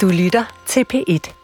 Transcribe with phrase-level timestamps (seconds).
[0.00, 1.43] Du lytter til P1.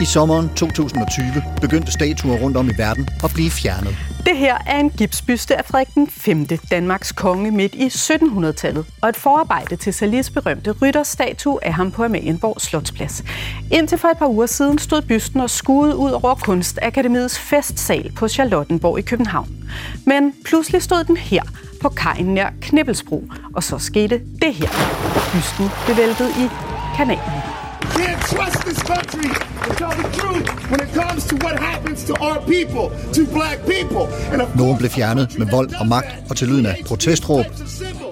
[0.00, 3.96] I sommeren 2020 begyndte statuer rundt om i verden at blive fjernet.
[4.26, 9.08] Det her er en gipsbyste af Frederik den 5., Danmarks konge midt i 1700-tallet, og
[9.08, 13.24] et forarbejde til Salis berømte rytterstatue af ham på Amalienborg Slotsplads.
[13.72, 18.28] Indtil for et par uger siden stod bysten og skuede ud over Kunstakademiets festsal på
[18.28, 19.48] Charlottenborg i København.
[20.06, 21.42] Men pludselig stod den her
[21.80, 23.24] på kajen nær Knibbelsbro,
[23.54, 24.68] og så skete det her.
[25.32, 26.48] Bysten blev væltet i
[26.96, 27.51] kanalen.
[27.98, 29.28] Can't trust this country
[29.64, 33.58] to tell the truth when it comes to what happens to our people, to black
[33.66, 34.04] people.
[34.32, 37.44] And of Nogle blev fjernet med vold og magt og til lyden af protestråb,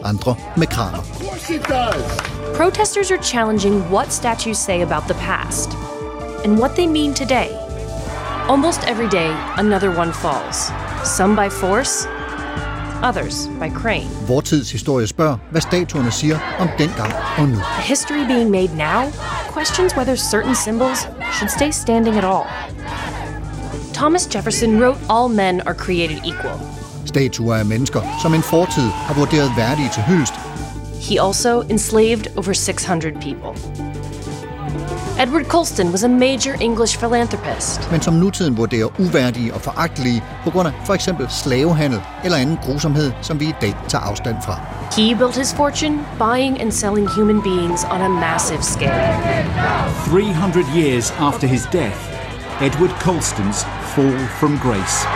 [0.05, 0.98] andre med kraner.
[0.98, 2.05] Of course it does.
[2.56, 5.70] Protesters are challenging what statues say about the past
[6.45, 7.48] and what they mean today.
[8.48, 10.73] Almost every day, another one falls.
[11.05, 12.06] Some by force,
[13.09, 14.09] others by crane.
[14.27, 17.55] Vor tids historie spørger, hvad statuerne siger om dengang og nu.
[17.55, 19.13] The history being made now
[19.55, 22.45] questions whether certain symbols should stay standing at all.
[23.95, 26.59] Thomas Jefferson wrote, All men are created equal.
[27.07, 30.35] Statuer af mennesker, som en fortid har vurderet værdige til hyldest,
[31.11, 33.55] He also enslaved over 600 people.
[35.21, 37.91] Edward Colston was a major English philanthropist.
[37.91, 42.59] men som nutiden vurderer uværdige og foragtelige på grund af for eksempel slavehandel eller anden
[42.63, 44.61] grusomhed, som vi i dag tager afstand fra.
[44.97, 48.93] He built his fortune buying and selling human beings on a massive scale.
[50.07, 52.01] 300 years after his death,
[52.61, 55.07] Edward Colston's fall from grace.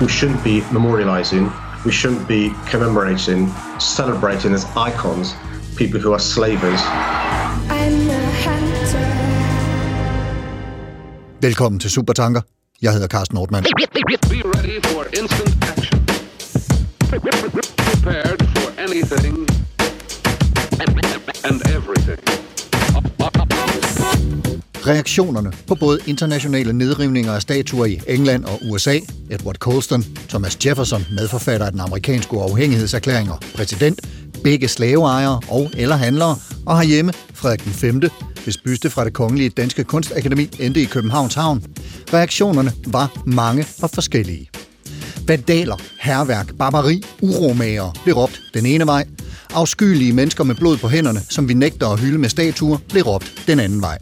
[0.00, 1.44] we shouldn't be memorializing,
[1.84, 3.40] we shouldn't be commemorating,
[3.78, 5.34] celebrating as icons
[5.76, 6.80] people who are slavers.
[7.68, 7.95] I'm
[11.40, 12.40] Velkommen til Supertanker.
[12.82, 13.66] Jeg hedder Carsten Nordmann.
[17.76, 19.36] Prepared for anything
[21.44, 22.18] and everything.
[24.86, 28.98] Reaktionerne på både internationale nedrivninger af statuer i England og USA,
[29.30, 34.00] Edward Colston, Thomas Jefferson, medforfatter af den amerikanske uafhængighedserklæring og præsident,
[34.44, 38.02] begge slaveejere og eller handlere, og herhjemme Frederik den 5.,
[38.46, 41.64] hvis byste fra det kongelige danske kunstakademi endte i Københavns Havn.
[42.12, 44.50] Reaktionerne var mange og forskellige.
[45.28, 49.04] Vandaler, herværk, barbari, uromager blev råbt den ene vej.
[49.54, 53.42] Afskyelige mennesker med blod på hænderne, som vi nægter at hylde med statuer, blev råbt
[53.46, 53.98] den anden vej.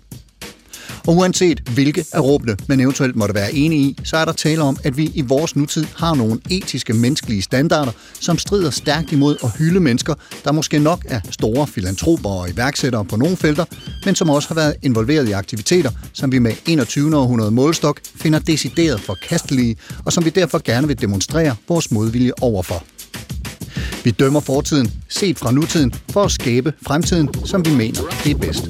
[1.06, 4.62] Og uanset hvilke af råbene man eventuelt måtte være enige i, så er der tale
[4.62, 9.36] om, at vi i vores nutid har nogle etiske menneskelige standarder, som strider stærkt imod
[9.44, 13.64] at hylde mennesker, der måske nok er store filantroper og iværksættere på nogle felter,
[14.04, 17.16] men som også har været involveret i aktiviteter, som vi med 21.
[17.16, 22.84] århundrede målestok finder decideret forkastelige, og som vi derfor gerne vil demonstrere vores modvilje overfor.
[24.04, 28.38] Vi dømmer fortiden, set fra nutiden, for at skabe fremtiden, som vi mener det er
[28.38, 28.68] bedst.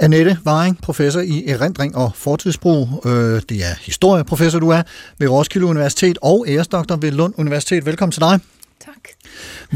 [0.00, 2.88] Annette Varing, professor i erindring og fortidsbrug.
[3.06, 3.12] Øh,
[3.48, 4.82] Det er historieprofessor, du er
[5.18, 7.86] ved Roskilde Universitet og æresdoktor ved Lund Universitet.
[7.86, 8.40] Velkommen til dig.
[8.84, 8.94] Tak.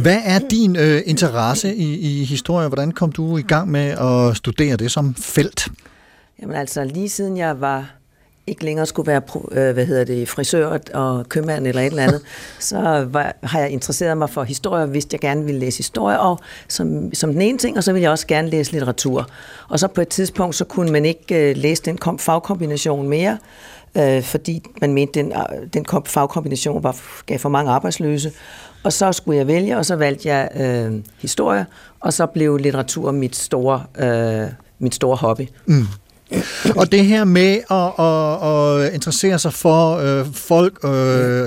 [0.02, 2.68] Hvad er din øh, interesse i, i historie?
[2.68, 3.88] Hvordan kom du i gang med
[4.30, 5.68] at studere det som felt?
[6.42, 7.90] Jamen altså, lige siden jeg var
[8.46, 9.22] ikke længere skulle være
[9.52, 12.22] øh, hvad hedder det, frisør og købmand eller et eller andet,
[12.58, 16.38] så var, har jeg interesseret mig for historie, vidste, jeg gerne ville læse historie, og
[16.68, 19.28] som, som den ene ting, og så ville jeg også gerne læse litteratur.
[19.68, 23.38] Og så på et tidspunkt, så kunne man ikke øh, læse den kom- fagkombination mere,
[23.94, 28.32] øh, fordi man mente, den, øh, den kom- fagkombination var, gav for mange arbejdsløse.
[28.84, 31.66] Og så skulle jeg vælge, og så valgte jeg øh, historie,
[32.00, 34.48] og så blev litteratur mit store, øh,
[34.78, 35.46] mit store hobby.
[36.76, 40.90] Og det her med at, at, at interessere sig for øh, folk, øh,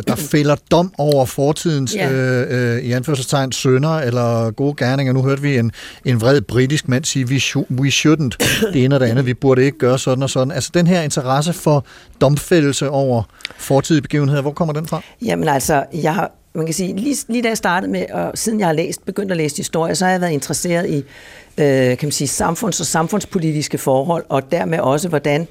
[0.07, 2.11] der fælder dom over fortidens, Ja.
[2.11, 5.13] øh, øh, i anførselstegn, sønder eller gode gerninger.
[5.13, 5.71] Nu hørte vi en,
[6.05, 9.33] en vred britisk mand sige, we, should, we shouldn't, det ene og det andet, vi
[9.33, 10.51] burde ikke gøre sådan og sådan.
[10.51, 11.85] Altså den her interesse for
[12.21, 13.23] domfældelse over
[13.57, 15.01] fortidige begivenheder, hvor kommer den fra?
[15.25, 18.59] Jamen altså, jeg har, man kan sige, lige, lige da jeg startede med, og siden
[18.59, 20.97] jeg har læst, begyndt at læse historie, så har jeg været interesseret i,
[21.57, 25.41] øh, kan man sige, samfunds- og samfundspolitiske forhold, og dermed også, hvordan,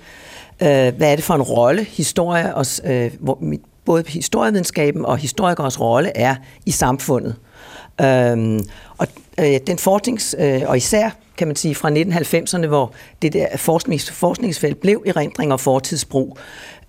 [0.62, 5.18] øh, hvad er det for en rolle historie, og, øh, hvor, mit- både historievidenskaben og
[5.18, 6.34] historikers rolle er
[6.66, 7.36] i samfundet.
[8.00, 8.60] Øhm,
[8.98, 9.06] og
[9.40, 12.92] øh, den forsknings, øh, og især kan man sige fra 1990'erne, hvor
[13.22, 16.38] det der forsknings, forskningsfelt blev erindring og fortidsbrug,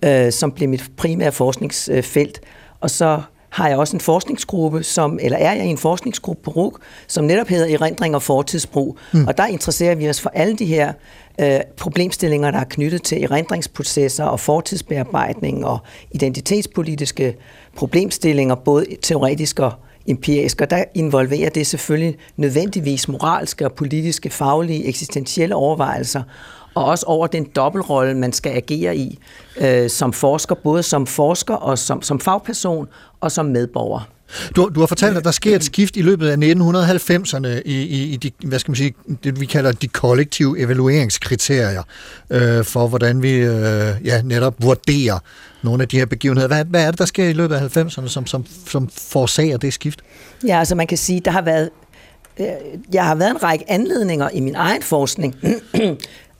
[0.04, 2.40] øh, som blev mit primære forskningsfelt.
[2.81, 3.22] Og så
[3.56, 7.25] har jeg også en forskningsgruppe, som, eller er jeg i en forskningsgruppe på RUG, som
[7.25, 8.98] netop hedder Erindring og Fortidsbrug.
[9.13, 9.28] Mm.
[9.28, 10.94] Og der interesserer vi os for alle de her
[11.42, 15.80] øh, problemstillinger, der er knyttet til erindringsprocesser og fortidsbearbejdning og
[16.12, 17.36] identitetspolitiske
[17.75, 19.72] problemstillinger, både teoretisk og
[20.07, 26.24] empirisk, og der involverer det selvfølgelig nødvendigvis moralske og politiske, faglige, eksistentielle overvejelser,
[26.75, 29.19] og også over den dobbeltrolle, man skal agere i
[29.57, 32.88] øh, som forsker, både som forsker og som, som fagperson
[33.22, 34.10] og som medborger.
[34.56, 38.13] Du, du har fortalt, at der sker et skift i løbet af 1990'erne i, i,
[38.13, 38.94] i de, hvad skal man sige,
[39.24, 41.83] det vi kalder de kollektive evalueringskriterier
[42.30, 45.19] øh, for, hvordan vi øh, ja, netop vurderer
[45.62, 46.48] nogle af de her begivenheder.
[46.48, 49.74] Hvad, hvad er det, der sker i løbet af 90'erne, som, som, som forårsager det
[49.74, 50.00] skift?
[50.48, 51.69] Ja, altså man kan sige, der har været
[52.39, 52.45] øh,
[52.94, 55.36] jeg har været en række anledninger i min egen forskning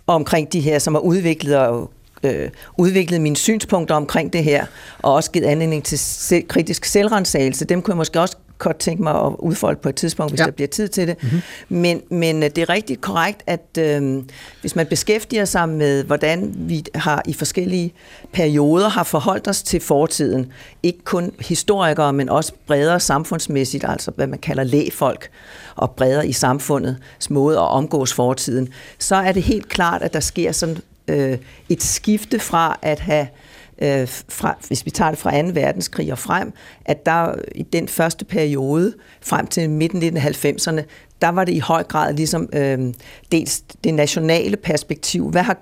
[0.08, 1.92] omkring de her, som har udviklet og
[2.24, 4.66] øh, udviklet mine synspunkter omkring det her,
[5.00, 7.66] og også givet anledning til selv, kritisk selvrensagelse.
[7.66, 10.46] Dem kunne jeg måske også godt tænke mig at udfolde på et tidspunkt, hvis ja.
[10.46, 11.24] der bliver tid til det.
[11.24, 11.42] Mm-hmm.
[11.70, 14.24] Men, men øh, det er rigtig korrekt, at øh,
[14.62, 17.94] hvis man beskæftiger sig med, hvordan vi har i forskellige
[18.34, 20.52] perioder har forholdt os til fortiden,
[20.84, 25.30] ikke kun historikere, men også bredere samfundsmæssigt, altså hvad man kalder lægfolk,
[25.76, 26.98] og bredere i samfundet
[27.30, 28.70] måde at omgås fortiden,
[29.00, 31.38] så er det helt klart, at der sker sådan øh,
[31.70, 33.45] et skifte fra at have øh,
[33.82, 35.48] Øh, fra, hvis vi tager det fra 2.
[35.54, 36.54] verdenskrig og frem,
[36.86, 40.82] at der i den første periode, frem til midten af 1990'erne,
[41.22, 42.94] der var det i høj grad ligesom øh,
[43.32, 45.30] dels det nationale perspektiv.
[45.32, 45.58] Hvad har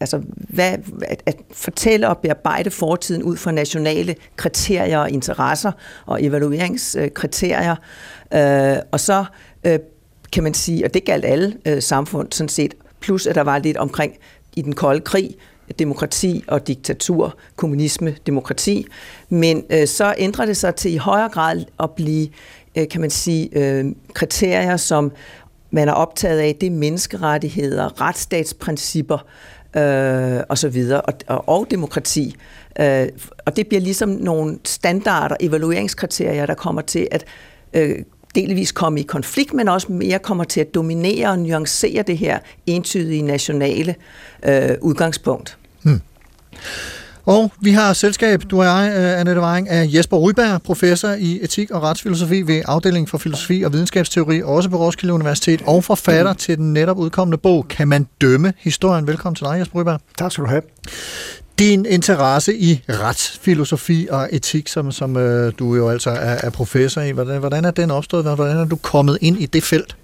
[0.00, 5.72] altså hvad, at, at fortælle og bearbejde fortiden ud fra nationale kriterier og interesser
[6.06, 7.76] og evalueringskriterier.
[8.34, 9.24] Øh, og så
[9.64, 9.78] øh,
[10.32, 13.58] kan man sige, og det galt alle øh, samfund sådan set, plus at der var
[13.58, 14.14] lidt omkring
[14.56, 15.34] i den kolde krig,
[15.78, 18.86] demokrati og diktatur, kommunisme, demokrati.
[19.28, 22.28] Men øh, så ændrer det sig til i højere grad at blive,
[22.76, 23.84] øh, kan man sige, øh,
[24.14, 25.12] kriterier, som
[25.70, 29.18] man er optaget af, det er menneskerettigheder, retsstatsprincipper
[29.76, 32.36] øh, og så videre, og, og, og demokrati.
[32.80, 33.08] Øh,
[33.46, 37.24] og det bliver ligesom nogle standarder, evalueringskriterier, der kommer til at
[37.72, 37.98] øh,
[38.34, 42.38] delvis komme i konflikt, men også mere kommer til at dominere og nuancere det her
[42.66, 43.94] entydige nationale
[44.46, 45.56] øh, udgangspunkt.
[45.82, 46.00] Hmm.
[47.26, 51.38] Og vi har selskab, du og jeg, øh, Annette Weiring, af Jesper Ryberg, professor i
[51.42, 56.32] etik og retsfilosofi ved afdelingen for filosofi og videnskabsteori, også på Roskilde Universitet, og forfatter
[56.32, 59.06] til den netop udkommende bog, Kan man dømme historien?
[59.06, 60.00] Velkommen til dig, Jesper Ryberg.
[60.18, 60.62] Tak skal du have
[61.58, 67.00] din interesse i retsfilosofi og etik, som, som øh, du jo altså er, er professor
[67.00, 68.24] i, hvordan, hvordan er den opstået?
[68.24, 69.96] Hvordan er du kommet ind i det felt?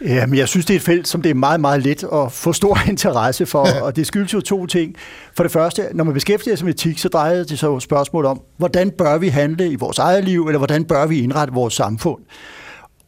[0.00, 2.52] Jamen, jeg synes, det er et felt, som det er meget, meget let at få
[2.52, 4.96] stor interesse for, og det skyldes jo to ting.
[5.36, 8.24] For det første, når man beskæftiger sig med etik, så drejer det sig jo spørgsmål
[8.24, 11.74] om, hvordan bør vi handle i vores eget liv, eller hvordan bør vi indrette vores
[11.74, 12.22] samfund?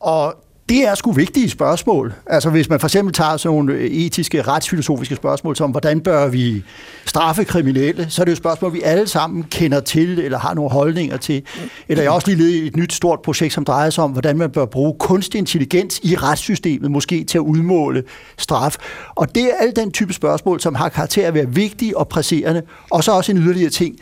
[0.01, 0.35] Og
[0.69, 2.13] det er sgu vigtige spørgsmål.
[2.27, 6.65] Altså hvis man for eksempel tager sådan nogle etiske, retsfilosofiske spørgsmål, som hvordan bør vi
[7.05, 10.71] straffe kriminelle, så er det jo spørgsmål, vi alle sammen kender til, eller har nogle
[10.71, 11.43] holdninger til.
[11.89, 14.11] Eller jeg har også lige ledet i et nyt stort projekt, som drejer sig om,
[14.11, 18.05] hvordan man bør bruge kunstig intelligens i retssystemet, måske til at udmåle
[18.39, 18.77] straf.
[19.15, 22.63] Og det er alle den type spørgsmål, som har karakter at være vigtige og presserende.
[22.91, 23.97] Og så også en yderligere ting,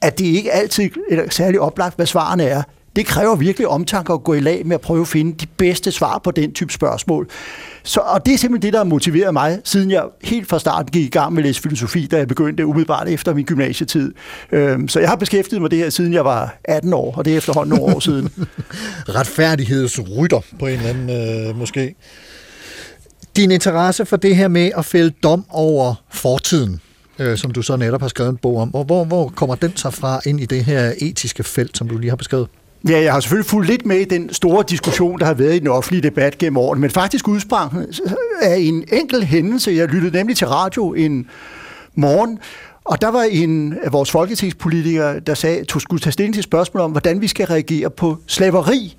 [0.00, 2.62] at det ikke altid er særlig oplagt, hvad svarene er.
[2.96, 5.92] Det kræver virkelig omtanke at gå i lag med at prøve at finde de bedste
[5.92, 7.28] svar på den type spørgsmål.
[7.82, 10.90] Så, og det er simpelthen det, der har motiveret mig, siden jeg helt fra starten
[10.92, 14.12] gik i gang med at læse filosofi, da jeg begyndte umiddelbart efter min gymnasietid.
[14.52, 17.24] Øhm, så jeg har beskæftiget mig med det her, siden jeg var 18 år, og
[17.24, 18.28] det er efterhånden nogle år siden.
[19.16, 21.94] Retfærdighedsrytter på en eller anden øh, måske.
[23.36, 26.80] Din interesse for det her med at fælde dom over fortiden,
[27.18, 29.76] øh, som du så netop har skrevet en bog om, hvor, hvor, hvor kommer den
[29.76, 32.48] så fra ind i det her etiske felt, som du lige har beskrevet?
[32.88, 35.58] Ja, jeg har selvfølgelig fulgt lidt med i den store diskussion, der har været i
[35.58, 37.86] den offentlige debat gennem årene, men faktisk udsprang øh,
[38.42, 39.70] af en enkelt hændelse.
[39.70, 41.30] Jeg lyttede nemlig til radio en
[41.94, 42.38] morgen,
[42.84, 46.80] og der var en af vores folketingspolitikere, der sagde, at skulle tage stilling til spørgsmål
[46.80, 48.96] om, hvordan vi skal reagere på slaveri.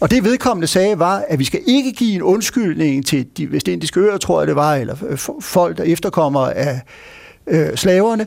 [0.00, 4.00] Og det vedkommende sagde var, at vi skal ikke give en undskyldning til de vestindiske
[4.00, 6.80] øer, tror jeg det var, eller folk, der efterkommer af
[7.46, 8.26] øh, slaverne.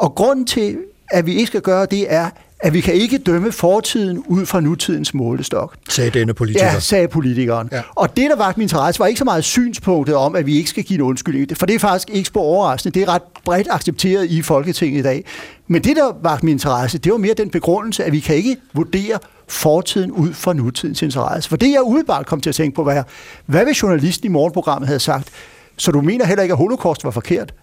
[0.00, 0.76] Og grunden til,
[1.10, 2.30] at vi ikke skal gøre det, er,
[2.64, 5.74] at vi kan ikke dømme fortiden ud fra nutidens målestok.
[5.88, 6.66] Sagde denne politiker.
[6.66, 7.68] Ja, sagde politikeren.
[7.72, 7.82] Ja.
[7.94, 10.70] Og det, der var min interesse, var ikke så meget synspunktet om, at vi ikke
[10.70, 13.00] skal give en undskyldning, for det er faktisk ikke så overraskende.
[13.00, 15.24] Det er ret bredt accepteret i Folketinget i dag.
[15.68, 18.56] Men det, der var min interesse, det var mere den begrundelse, at vi kan ikke
[18.74, 19.18] vurdere
[19.48, 21.48] fortiden ud fra nutidens interesse.
[21.48, 23.06] For det, jeg udebart kom til at tænke på, var,
[23.46, 25.28] hvad hvis journalisten i morgenprogrammet havde sagt,
[25.76, 27.54] så du mener heller ikke, at holocaust var forkert?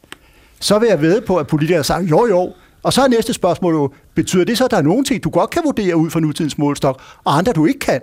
[0.59, 3.33] Så vil jeg ved på, at politikere har sagt, jo jo, og så er næste
[3.33, 6.09] spørgsmål jo, betyder det så, at der er nogle ting, du godt kan vurdere ud
[6.09, 8.01] fra nutidens målstok, og andre du ikke kan?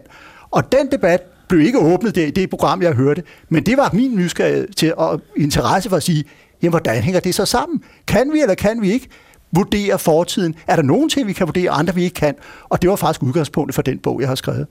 [0.50, 3.90] Og den debat blev ikke åbnet der i det program, jeg hørte, men det var
[3.92, 6.24] min nysgerrighed til og interesse for at sige,
[6.62, 7.82] jamen hvordan hænger det så sammen?
[8.06, 9.08] Kan vi eller kan vi ikke?
[9.52, 10.54] Vurdere fortiden.
[10.66, 12.34] Er der nogen ting, vi kan vurdere, andre vi ikke kan?
[12.68, 14.66] Og det var faktisk udgangspunktet for den bog, jeg har skrevet.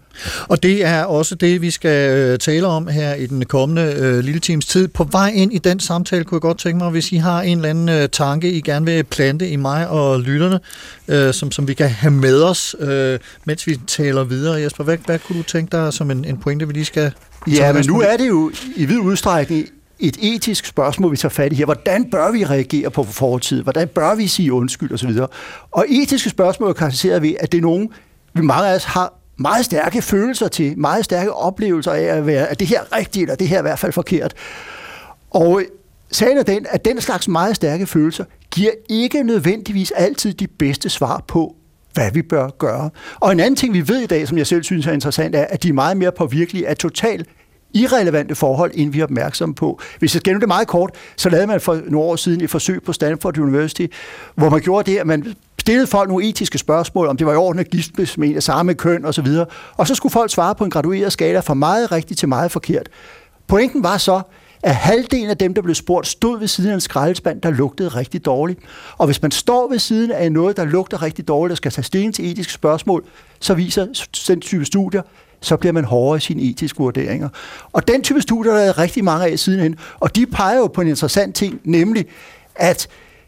[0.48, 4.20] Og det er også det, vi skal øh, tale om her i den kommende øh,
[4.20, 4.88] lille times tid.
[4.88, 7.58] På vej ind i den samtale kunne jeg godt tænke mig, hvis I har en
[7.58, 10.60] eller anden øh, tanke, I gerne vil plante i mig og lytterne,
[11.08, 14.62] øh, som, som vi kan have med os, øh, mens vi taler videre.
[14.62, 17.12] Jesper, hvad, hvad kunne du tænke dig som en, en pointe, vi lige skal...
[17.48, 19.68] Ja, men nu er det jo i vid udstrækning
[20.00, 21.66] et etisk spørgsmål, vi tager fat i her.
[21.66, 23.63] Hvordan bør vi reagere på fortid?
[23.63, 25.12] Hvordan bør vi sige undskyld osv.?
[25.72, 27.89] Og etiske spørgsmål karakteriserer vi, at det er nogen,
[28.34, 32.48] vi mange af os har meget stærke følelser til, meget stærke oplevelser af at være,
[32.48, 34.34] at det her er rigtigt, eller det her er i hvert fald forkert.
[35.32, 35.62] Og
[36.12, 40.89] sagen er den, at den slags meget stærke følelser giver ikke nødvendigvis altid de bedste
[40.89, 41.56] svar på,
[41.94, 42.89] hvad vi bør gøre.
[43.20, 45.46] Og en anden ting, vi ved i dag, som jeg selv synes er interessant, er,
[45.50, 47.25] at de er meget mere påvirkelige af total
[47.74, 49.80] irrelevante forhold, end vi er opmærksomme på.
[50.00, 52.84] Hvis jeg skal det meget kort, så lavede man for nogle år siden et forsøg
[52.84, 53.86] på Stanford University,
[54.36, 57.36] hvor man gjorde det, at man stillede folk nogle etiske spørgsmål, om det var i
[57.36, 59.48] orden at giftes med en af samme køn osv., og,
[59.78, 62.90] og så skulle folk svare på en gradueret skala fra meget rigtigt til meget forkert.
[63.48, 64.22] Pointen var så,
[64.64, 67.90] at halvdelen af dem, der blev spurgt, stod ved siden af en skraldespand, der lugtede
[67.90, 68.60] rigtig dårligt.
[68.98, 71.84] Og hvis man står ved siden af noget, der lugter rigtig dårligt, og skal tage
[71.84, 73.06] stilling til etiske spørgsmål,
[73.40, 73.88] så viser
[74.28, 75.02] den type studier,
[75.41, 77.29] så bliver man hårdere i sine etiske vurderinger.
[77.74, 80.82] Og den type studier der er rigtig mange af sidenhen, og de peger jo på
[80.82, 82.06] en interessant ting, nemlig
[82.56, 82.88] at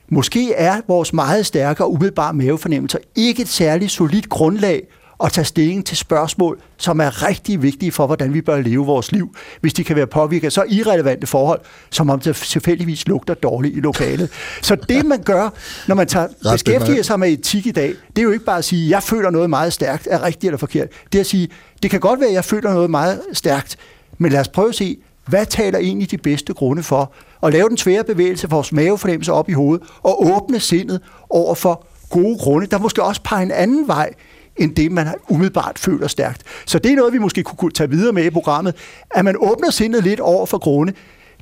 [0.09, 4.87] måske er vores meget stærke og umiddelbare mavefornemmelser ikke et særligt solidt grundlag
[5.23, 9.11] at tage stilling til spørgsmål, som er rigtig vigtige for, hvordan vi bør leve vores
[9.11, 11.59] liv, hvis de kan være påvirket af så irrelevante forhold,
[11.89, 14.29] som om det tilfældigvis lugter dårligt i lokalet.
[14.61, 15.49] Så det, man gør,
[15.87, 18.65] når man tager, beskæftiger sig med etik i dag, det er jo ikke bare at
[18.65, 20.87] sige, jeg føler noget meget stærkt, er rigtigt eller forkert.
[21.11, 21.49] Det er at sige,
[21.83, 23.77] det kan godt være, at jeg føler noget meget stærkt,
[24.17, 24.97] men lad os prøve at se,
[25.27, 27.13] hvad taler egentlig de bedste grunde for?
[27.43, 31.55] at lave den svære bevægelse for vores mavefornemmelse op i hovedet, og åbne sindet over
[31.55, 34.13] for gode grunde, der måske også peger en anden vej,
[34.59, 36.41] end det, man umiddelbart føler stærkt.
[36.65, 38.75] Så det er noget, vi måske kunne tage videre med i programmet,
[39.11, 40.93] at man åbner sindet lidt over for grunde,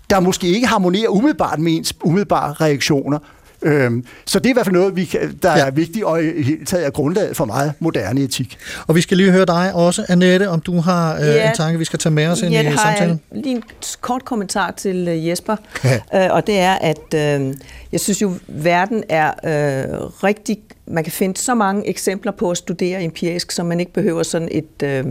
[0.10, 3.20] der måske ikke harmonerer umiddelbart med ens umiddelbare reaktioner,
[3.62, 5.66] Øhm, så det er i hvert fald noget, vi kan, der ja.
[5.66, 8.58] er vigtigt og i hele taget er grundlaget for meget moderne etik.
[8.88, 11.50] Og vi skal lige høre dig også, Annette, om du har øh, ja.
[11.50, 13.22] en tanke, vi skal tage med os ind ja, i samtalen.
[13.32, 13.64] Ja, lige en
[14.02, 16.00] kort kommentar til uh, Jesper, ja.
[16.16, 17.54] øh, og det er, at øh,
[17.92, 20.58] jeg synes jo, verden er øh, rigtig
[20.88, 24.50] man kan finde så mange eksempler på at studere empirisk, som man ikke behøver sådan
[24.52, 25.06] et, øh,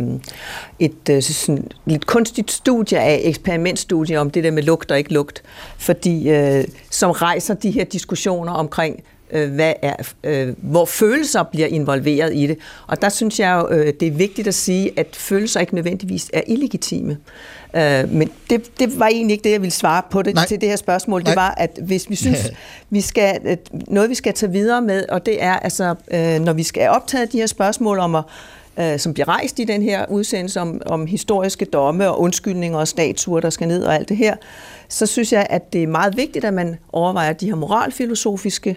[0.79, 5.13] et øh, sådan lidt kunstigt studie af, eksperimentstudie om det der med lugt og ikke
[5.13, 5.43] lugt,
[5.79, 11.67] fordi øh, som rejser de her diskussioner omkring, øh, hvad er, øh, hvor følelser bliver
[11.67, 12.59] involveret i det.
[12.87, 16.43] Og der synes jeg øh, det er vigtigt at sige, at følelser ikke nødvendigvis er
[16.47, 17.17] illegitime.
[17.77, 20.69] Øh, men det, det var egentlig ikke det, jeg ville svare på det, til det
[20.69, 21.23] her spørgsmål.
[21.23, 21.31] Nej.
[21.31, 22.53] Det var, at hvis vi synes,
[22.91, 26.63] vi skal, noget vi skal tage videre med, og det er altså, øh, når vi
[26.63, 28.25] skal optage de her spørgsmål om at
[28.79, 32.89] øh, som bliver rejst i den her udsendelse om, om historiske domme og undskyldninger og
[32.89, 34.37] statuer, der skal ned og alt det her,
[34.89, 38.77] så synes jeg, at det er meget vigtigt, at man overvejer de her moralfilosofiske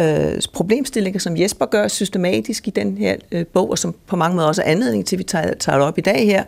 [0.00, 4.36] øh, problemstillinger, som Jesper gør systematisk i den her øh, bog, og som på mange
[4.36, 6.44] måder også er anledning til, at vi tager, tager det op i dag her.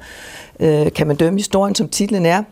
[0.61, 2.42] Øh, kan man dømme historien, som titlen er.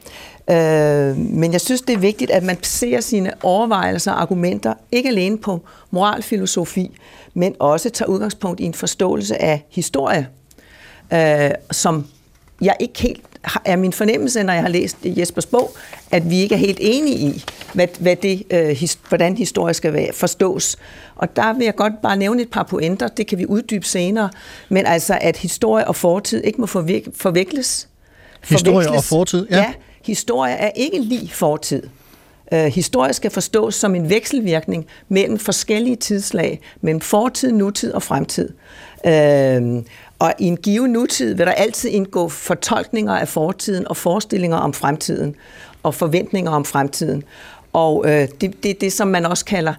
[0.51, 5.09] Øh, men jeg synes, det er vigtigt, at man ser sine overvejelser og argumenter ikke
[5.09, 6.99] alene på moralfilosofi,
[7.35, 10.29] men også tager udgangspunkt i en forståelse af historie,
[11.13, 12.07] øh, som
[12.61, 13.28] jeg ikke helt
[13.65, 15.77] er min fornemmelse, når jeg har læst Jespers bog,
[16.11, 19.93] at vi ikke er helt enige i, hvad, hvad det, øh, his, hvordan historie skal
[19.93, 20.77] være, forstås.
[21.17, 24.31] Og der vil jeg godt bare nævne et par pointer, det kan vi uddybe senere,
[24.69, 27.89] men altså, at historie og fortid ikke må forvik- forvikles.
[28.45, 29.57] Historie og fortid, ja.
[29.57, 29.73] Ja,
[30.05, 31.83] historie er ikke lige fortid.
[32.53, 38.49] Uh, historie skal forstås som en vekselvirkning mellem forskellige tidslag, mellem fortid, nutid og fremtid.
[39.05, 39.83] Uh,
[40.19, 44.73] og i en given nutid vil der altid indgå fortolkninger af fortiden og forestillinger om
[44.73, 45.35] fremtiden
[45.83, 47.25] og forventninger om fremtiden.
[47.73, 49.75] Og øh, det, det det, som man også kalder,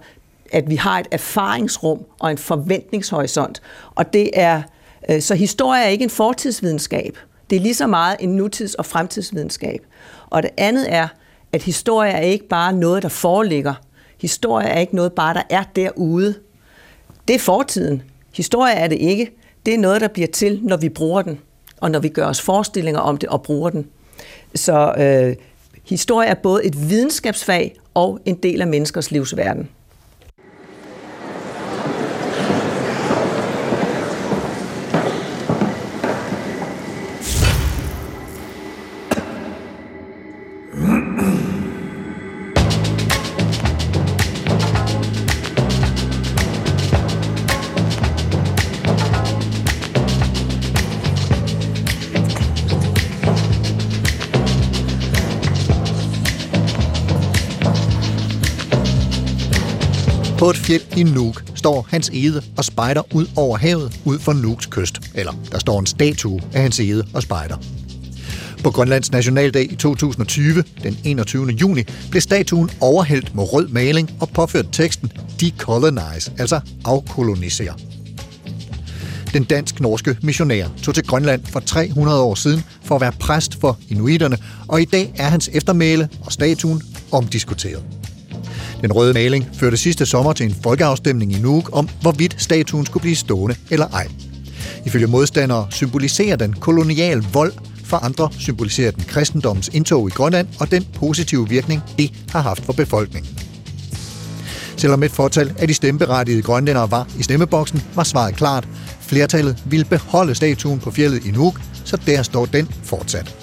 [0.52, 3.62] at vi har et erfaringsrum og en forventningshorisont.
[3.94, 4.62] Og det er,
[5.10, 7.18] øh, så historie er ikke en fortidsvidenskab.
[7.50, 9.80] Det er lige så meget en nutids- og fremtidsvidenskab.
[10.30, 11.08] Og det andet er,
[11.52, 13.74] at historie er ikke bare noget, der foreligger.
[14.20, 16.34] Historie er ikke noget bare, der er derude.
[17.28, 18.02] Det er fortiden.
[18.34, 21.38] Historie er det ikke det er noget, der bliver til, når vi bruger den,
[21.80, 23.86] og når vi gør os forestillinger om det og bruger den.
[24.54, 25.36] Så øh,
[25.84, 29.68] historie er både et videnskabsfag og en del af menneskers livsverden.
[60.70, 65.00] Fjeld i Nuuk står Hans Ede og spejder ud over havet ud for Nuuks kyst.
[65.14, 67.56] Eller der står en statue af Hans Ede og spejder.
[68.64, 71.46] På Grønlands Nationaldag i 2020, den 21.
[71.46, 77.74] juni, blev statuen overhældt med rød maling og påført teksten Decolonize, altså afkolonisere.
[79.32, 83.78] Den dansk-norske missionær tog til Grønland for 300 år siden for at være præst for
[83.88, 87.99] inuiterne, og i dag er hans eftermæle og statuen omdiskuteret.
[88.82, 93.00] Den røde maling førte sidste sommer til en folkeafstemning i Nuuk om, hvorvidt statuen skulle
[93.00, 94.06] blive stående eller ej.
[94.86, 97.52] Ifølge modstandere symboliserer den kolonial vold,
[97.84, 102.64] for andre symboliserer den kristendommens indtog i Grønland og den positive virkning, det har haft
[102.64, 103.38] for befolkningen.
[104.76, 108.68] Selvom et fortal af de stemmeberettigede grønlændere var i stemmeboksen, var svaret klart.
[109.00, 113.39] Flertallet ville beholde statuen på fjellet i Nuuk, så der står den fortsat.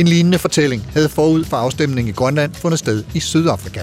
[0.00, 3.80] En lignende fortælling havde forud for afstemningen i Grønland fundet sted i Sydafrika.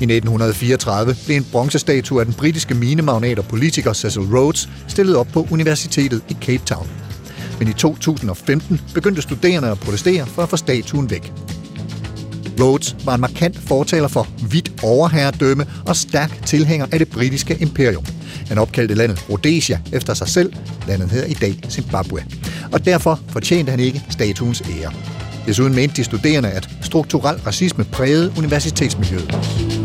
[0.00, 5.26] I 1934 blev en bronzestatue af den britiske minemagnat og politiker Cecil Rhodes stillet op
[5.32, 6.88] på universitetet i Cape Town.
[7.58, 11.32] Men i 2015 begyndte studerende at protestere for at få statuen væk.
[12.60, 18.04] Rhodes var en markant fortaler for hvidt overherredømme og stærk tilhænger af det britiske imperium.
[18.50, 20.52] Han opkaldte landet Rhodesia efter sig selv.
[20.88, 22.24] Landet hedder i dag Zimbabwe.
[22.72, 24.92] Og derfor fortjente han ikke statuens ære.
[25.46, 29.79] Desuden mente de studerende, at strukturel racisme prægede universitetsmiljøet.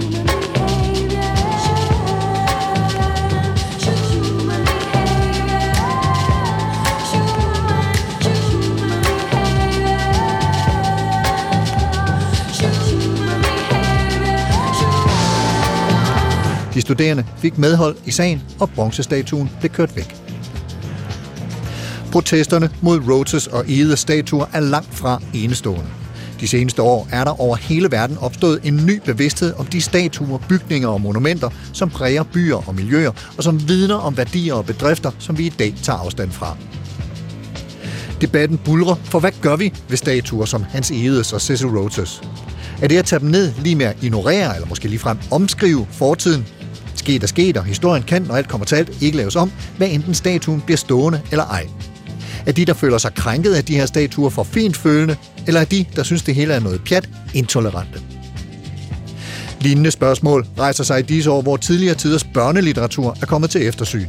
[16.75, 20.15] De studerende fik medhold i sagen, og bronzestatuen blev kørt væk.
[22.12, 25.86] Protesterne mod Rhodes og Edes statuer er langt fra enestående.
[26.40, 30.38] De seneste år er der over hele verden opstået en ny bevidsthed om de statuer,
[30.50, 35.11] bygninger og monumenter, som præger byer og miljøer, og som vidner om værdier og bedrifter,
[35.20, 36.57] som vi i dag tager afstand fra.
[38.22, 42.22] Debatten bulrer, for hvad gør vi ved statuer som Hans Edes og Cecil Rhodes?
[42.81, 46.48] Er det at tage dem ned lige med at ignorere, eller måske ligefrem omskrive fortiden?
[46.96, 49.88] Sket er sket, og historien kan, når alt kommer til alt, ikke laves om, hvad
[49.92, 51.68] enten statuen bliver stående eller ej.
[52.46, 55.16] Er de, der føler sig krænket af de her statuer, for fint følende,
[55.48, 58.01] eller er de, der synes, det hele er noget pjat, intolerante?
[59.62, 64.08] Lignende spørgsmål rejser sig i disse år, hvor tidligere tiders børnelitteratur er kommet til eftersyn.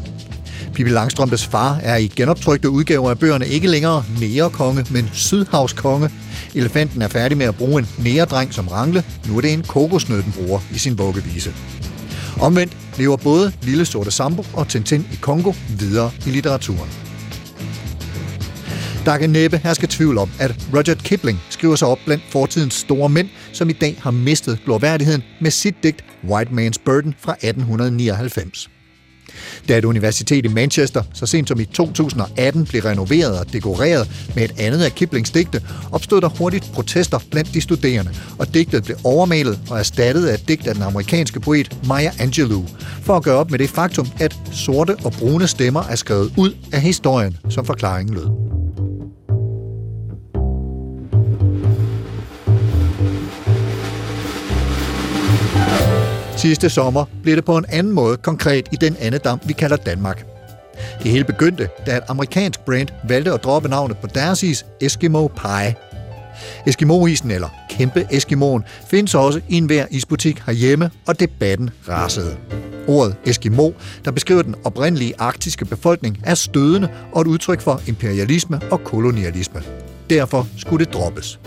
[0.74, 6.10] Pippi Langstrømpes far er i genoptrykte udgaver af bøgerne ikke længere nærekonge, men sydhavskonge.
[6.54, 9.04] Elefanten er færdig med at bruge en næredreng som rangle.
[9.28, 11.54] Nu er det en kokosnød, den bruger i sin vuggevise.
[12.40, 16.90] Omvendt lever både Lille Sorte Sambo og Tintin i Kongo videre i litteraturen.
[19.04, 23.08] Der kan næppe herske tvivl om, at Rudyard Kipling skriver sig op blandt fortidens store
[23.08, 28.75] mænd, som i dag har mistet glorværdigheden med sit digt White Man's Burden fra 1899.
[29.68, 34.44] Da et universitet i Manchester så sent som i 2018 blev renoveret og dekoreret med
[34.44, 38.96] et andet af Kiplings digte, opstod der hurtigt protester blandt de studerende, og digtet blev
[39.04, 42.64] overmalet og erstattet af et digt af den amerikanske poet Maya Angelou,
[43.02, 46.56] for at gøre op med det faktum, at sorte og brune stemmer er skrevet ud
[46.72, 48.65] af historien, som forklaringen lød.
[56.36, 60.26] Sidste sommer blev det på en anden måde konkret i den andedam, vi kalder Danmark.
[61.02, 65.26] Det hele begyndte, da et amerikansk brand valgte at droppe navnet på deres is Eskimo
[65.26, 65.74] Pie.
[66.66, 72.36] Eskimo-isen, eller kæmpe Eskimoen, findes også i enhver isbutik herhjemme, og debatten rasede.
[72.88, 73.70] Ordet Eskimo,
[74.04, 79.62] der beskriver den oprindelige arktiske befolkning, er stødende og et udtryk for imperialisme og kolonialisme.
[80.10, 81.40] Derfor skulle det droppes.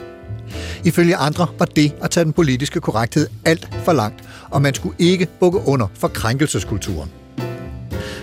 [0.83, 4.95] Ifølge andre var det at tage den politiske korrekthed alt for langt, og man skulle
[4.99, 7.11] ikke bukke under for krænkelseskulturen.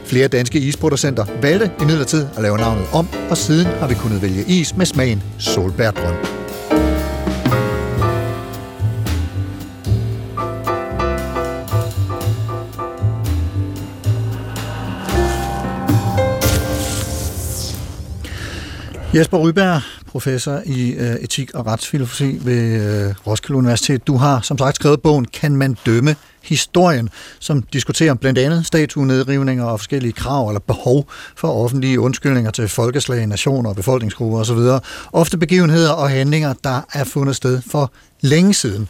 [0.05, 4.45] Flere danske isproducenter valgte imidlertid at lave navnet om, og siden har vi kunnet vælge
[4.49, 6.15] is med smagen solbærgrøn.
[19.15, 19.83] Jesper Ryberg,
[20.17, 24.07] professor i øh, etik og retsfilosofi ved øh, Roskilde Universitet.
[24.07, 29.65] Du har som sagt skrevet bogen Kan man dømme historien, som diskuterer blandt andet statuenedrivninger
[29.65, 34.59] og forskellige krav eller behov for offentlige undskyldninger til folkeslag, nationer og befolkningsgrupper osv.
[35.13, 38.89] Ofte begivenheder og handlinger, der er fundet sted for længe siden.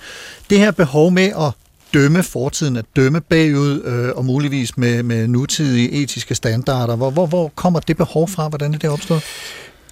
[0.50, 1.52] Det her behov med at
[1.94, 6.96] dømme fortiden, at dømme bagud øh, og muligvis med, med nutidige etiske standarder.
[6.96, 8.48] Hvor, hvor, hvor kommer det behov fra?
[8.48, 9.22] Hvordan er det opstået?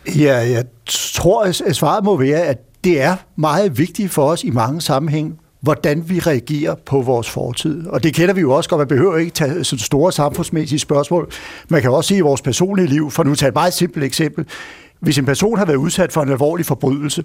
[0.07, 4.51] Ja, jeg tror, at svaret må være, at det er meget vigtigt for os i
[4.51, 7.87] mange sammenhæng, hvordan vi reagerer på vores fortid.
[7.87, 11.33] Og det kender vi jo også godt, man behøver ikke tage sådan store samfundsmæssige spørgsmål.
[11.69, 14.47] Man kan også sige i vores personlige liv, for nu tager et meget simpelt eksempel.
[15.01, 17.25] Hvis en person har været udsat for en alvorlig forbrydelse,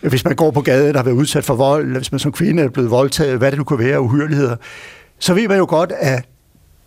[0.00, 2.32] hvis man går på gaden og har været udsat for vold, eller hvis man som
[2.32, 4.56] kvinde er blevet voldtaget, hvad det nu kan være, uhyreligheder,
[5.18, 6.24] så ved man jo godt, at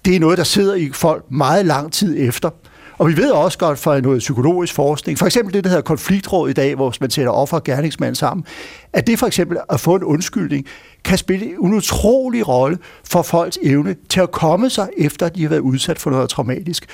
[0.05, 2.49] det er noget, der sidder i folk meget lang tid efter.
[2.97, 6.49] Og vi ved også godt fra noget psykologisk forskning, for eksempel det, der hedder konfliktråd
[6.49, 8.45] i dag, hvor man sætter offer og gerningsmand sammen,
[8.93, 10.65] at det for eksempel at få en undskyldning,
[11.03, 15.41] kan spille en utrolig rolle for folks evne til at komme sig, efter at de
[15.41, 16.85] har været udsat for noget traumatisk.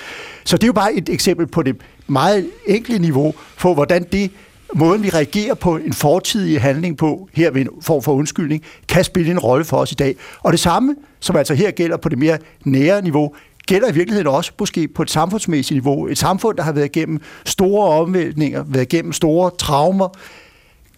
[0.43, 1.75] Så det er jo bare et eksempel på det
[2.07, 4.31] meget enkle niveau, på hvordan det
[4.75, 9.03] måden vi reagerer på en fortidig handling på, her ved en form for undskyldning, kan
[9.03, 10.15] spille en rolle for os i dag.
[10.39, 13.35] Og det samme, som altså her gælder på det mere nære niveau,
[13.67, 16.07] gælder i virkeligheden også måske på et samfundsmæssigt niveau.
[16.07, 20.09] Et samfund, der har været igennem store omvæltninger, været igennem store traumer,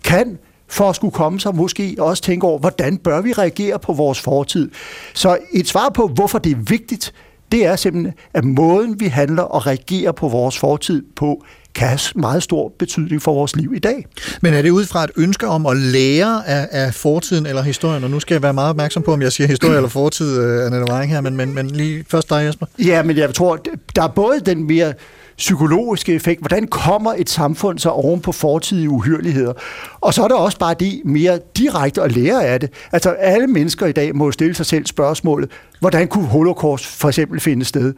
[0.04, 3.94] kan for at skulle komme sig måske også tænke over, hvordan bør vi reagere på
[3.94, 4.72] vores fortid.
[5.14, 7.14] Så et svar på, hvorfor det er vigtigt,
[7.52, 12.00] det er simpelthen, at måden vi handler og reagerer på vores fortid på, kan have
[12.16, 14.06] meget stor betydning for vores liv i dag.
[14.42, 18.04] Men er det ud fra et ønske om at lære af, af fortiden eller historien?
[18.04, 20.66] Og nu skal jeg være meget opmærksom på, om jeg siger historie eller fortid, uh,
[20.66, 22.66] Annette Weing her, men, men, men lige først dig, Jesper.
[22.86, 23.60] Ja, men jeg tror,
[23.96, 24.94] der er både den mere
[25.38, 26.42] psykologiske effekt.
[26.42, 29.54] Hvordan kommer et samfund så oven på fortidige uhyreligheder?
[30.02, 32.74] Og så er der også bare det mere direkte at lære af det.
[32.92, 37.40] Altså alle mennesker i dag må stille sig selv spørgsmålet, hvordan kunne holocaust for eksempel
[37.40, 37.94] finde sted?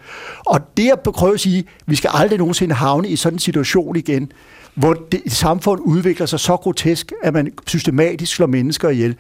[0.46, 3.96] Og det at prøve at sige, vi skal aldrig nogensinde havne i sådan en situation
[3.96, 4.32] igen,
[4.76, 9.16] hvor det, et samfund udvikler sig så grotesk, at man systematisk slår mennesker ihjel.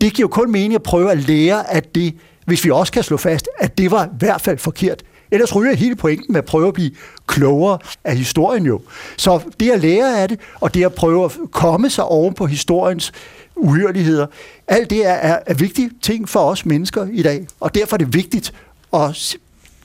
[0.00, 2.14] Det giver jo kun mening at prøve at lære af det,
[2.46, 5.02] hvis vi også kan slå fast, at det var i hvert fald forkert.
[5.32, 6.90] Ellers ryger hele pointen med at prøve at blive
[7.26, 8.80] klogere af historien jo.
[9.16, 12.46] Så det at lære af det, og det at prøve at komme sig oven på
[12.46, 13.12] historiens
[13.56, 14.26] uhyreligheder,
[14.68, 17.46] alt det er, er, er vigtige ting for os mennesker i dag.
[17.60, 18.54] Og derfor er det vigtigt
[18.94, 19.36] at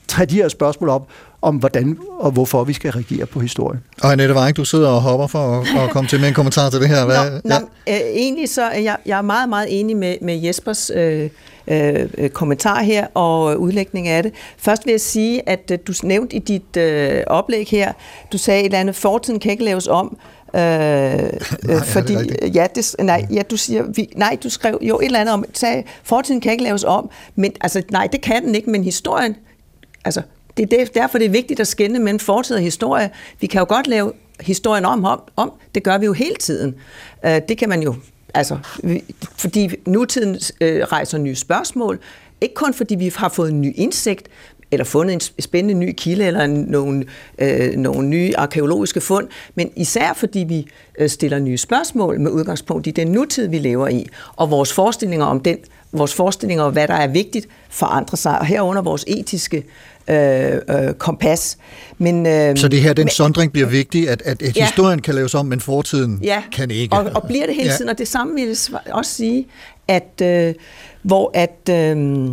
[0.08, 1.08] tage de her spørgsmål op,
[1.42, 3.80] om hvordan og hvorfor vi skal reagere på historien.
[4.02, 6.70] Og Annette Weing, du sidder og hopper for at, at komme til med en kommentar
[6.70, 7.04] til det her.
[7.04, 7.30] Hvad?
[7.44, 7.58] Nå, ja.
[7.58, 11.30] nå, øh, egentlig så er jeg, jeg er meget, meget enig med, med Jespers øh,
[11.66, 14.32] øh, kommentar her og udlægning af det.
[14.58, 17.92] Først vil jeg sige, at øh, du nævnte i dit øh, oplæg her,
[18.32, 20.18] du sagde et eller andet, fortiden kan ikke laves om,
[20.54, 24.98] Øh, nej, fordi, det ja, det, nej, ja, du siger, vi, nej, du skrev jo
[24.98, 28.44] et eller andet om, sagde, fortiden kan ikke laves om, men altså, nej, det kan
[28.44, 29.36] den ikke, men historien,
[30.04, 30.22] altså,
[30.64, 33.10] det er derfor, det er vigtigt at skænde mellem fortid og historie.
[33.40, 36.74] Vi kan jo godt lave historien om, om, om det gør vi jo hele tiden.
[37.24, 37.94] Øh, det kan man jo
[38.34, 38.58] Altså,
[39.36, 41.98] fordi nutiden øh, rejser nye spørgsmål,
[42.40, 44.28] ikke kun fordi vi har fået en ny indsigt,
[44.70, 47.04] eller fundet en spændende ny kilde, eller nogle,
[47.38, 50.66] øh, nogle nye arkeologiske fund, men især fordi vi
[50.98, 55.26] øh, stiller nye spørgsmål med udgangspunkt i den nutid, vi lever i, og vores forestillinger
[55.26, 55.58] om den,
[55.92, 59.64] vores forestillinger om, hvad der er vigtigt, forandrer sig, og herunder vores etiske
[60.08, 61.58] øh, øh, kompas.
[61.98, 65.02] Men, øh, så det her, den men, sondring bliver vigtig, at, at, at ja, historien
[65.02, 66.96] kan laves om, men fortiden ja, kan ikke.
[66.96, 67.92] Og, og bliver det hele tiden, ja.
[67.92, 69.46] og det samme vil jeg også sige,
[69.88, 70.54] at øh,
[71.02, 71.70] hvor at...
[71.70, 72.28] Øh,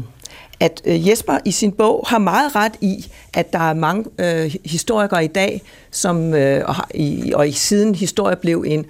[0.60, 4.56] at øh, Jesper i sin bog har meget ret i, at der er mange øh,
[4.66, 5.62] historikere i dag,
[5.92, 8.86] som øh, og, i, og i siden historie blev en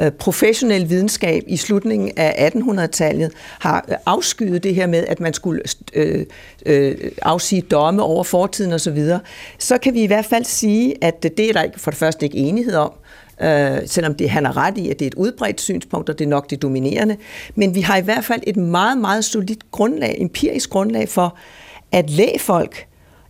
[0.00, 5.34] Øh, professionel videnskab i slutningen af 1800-tallet, har øh, afskyet det her med, at man
[5.34, 5.62] skulle
[5.94, 6.26] øh,
[6.66, 9.18] øh, afsige domme over fortiden osv., så,
[9.58, 12.38] så kan vi i hvert fald sige, at det er der for det første ikke
[12.38, 12.92] enighed om,
[13.40, 16.24] øh, selvom det, han har ret i, at det er et udbredt synspunkt, og det
[16.24, 17.16] er nok det dominerende.
[17.54, 21.38] Men vi har i hvert fald et meget, meget solidt grundlag, empirisk grundlag for,
[21.92, 22.87] at lægfolk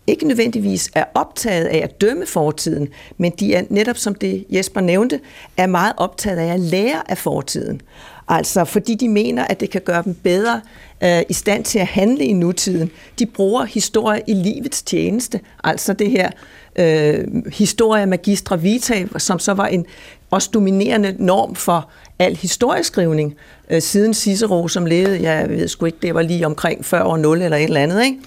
[0.08, 4.80] ikke nødvendigvis er optaget af at dømme fortiden, men de er netop, som det Jesper
[4.80, 5.20] nævnte,
[5.56, 7.80] er meget optaget af at lære af fortiden.
[8.28, 10.60] Altså fordi de mener, at det kan gøre dem bedre
[11.04, 12.90] øh, i stand til at handle i nutiden.
[13.18, 16.30] De bruger historie i livets tjeneste, altså det her
[16.76, 19.86] øh, historie magistra vitae, som så var en
[20.30, 23.36] også dominerende norm for al historieskrivning
[23.70, 27.16] øh, siden Cicero, som levede, jeg ved sgu ikke, det var lige omkring før år
[27.16, 28.18] 0 eller et eller andet, ikke?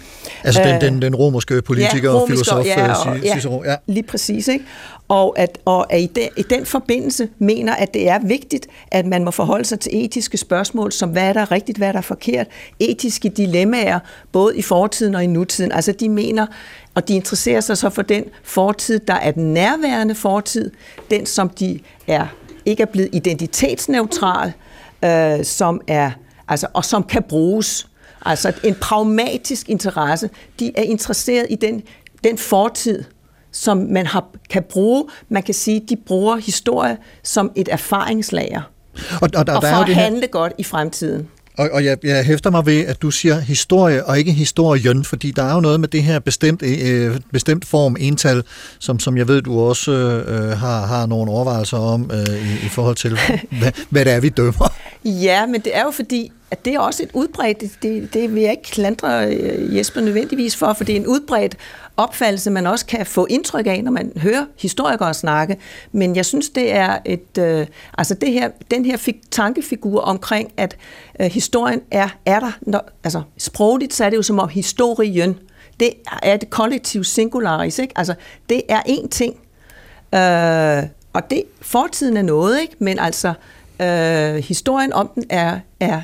[0.43, 3.75] Altså den, den, den romerske politiker ja, romerske, og filosof ja, og, Cicero, ja.
[3.87, 4.65] Lige præcis, ikke?
[5.07, 9.05] Og at, og at i, den, i den forbindelse mener, at det er vigtigt, at
[9.05, 12.01] man må forholde sig til etiske spørgsmål, som hvad er der rigtigt, hvad er der
[12.01, 12.47] forkert,
[12.79, 13.99] etiske dilemmaer,
[14.31, 15.71] både i fortiden og i nutiden.
[15.71, 16.45] Altså de mener,
[16.95, 20.71] og de interesserer sig så for den fortid, der er den nærværende fortid,
[21.09, 22.27] den som de er
[22.65, 24.53] ikke er blevet identitetsneutral,
[25.05, 26.11] øh, som er,
[26.47, 27.87] altså, og som kan bruges.
[28.25, 30.29] Altså en pragmatisk interesse.
[30.59, 31.83] De er interesseret i den,
[32.23, 33.03] den fortid,
[33.51, 35.05] som man har, kan bruge.
[35.29, 38.61] Man kan sige, de bruger historie som et erfaringslager.
[38.95, 40.27] Og, og, der, og for der er at handle her...
[40.27, 41.29] godt i fremtiden.
[41.61, 45.31] Og, og jeg, jeg hæfter mig ved, at du siger historie og ikke historien, fordi
[45.31, 48.43] der er jo noget med det her bestemt, øh, bestemt form, ental,
[48.79, 52.69] som, som jeg ved, du også øh, har, har nogle overvejelser om øh, i, i
[52.69, 53.11] forhold til,
[53.59, 54.73] hvad, hvad det er, vi dømmer.
[55.05, 58.41] Ja, men det er jo fordi, at det er også et udbredt, det, det vil
[58.41, 61.57] jeg ikke klandre øh, Jesper nødvendigvis for, for det er en udbredt
[61.97, 65.57] opfattelse, man også kan få indtryk af, når man hører historikere snakke.
[65.91, 70.51] Men jeg synes, det er et, øh, altså det her, den her fik, tankefigur omkring,
[70.57, 70.77] at
[71.19, 75.39] øh, historien er, er der, når, altså sprogligt, så er det jo som om historien,
[75.79, 77.93] det er det kollektiv singularis, ikke?
[77.97, 78.15] Altså,
[78.49, 79.35] det er én ting.
[80.15, 82.75] Øh, og det, fortiden er noget, ikke?
[82.79, 83.33] Men altså,
[83.81, 86.01] øh, historien om den er, er,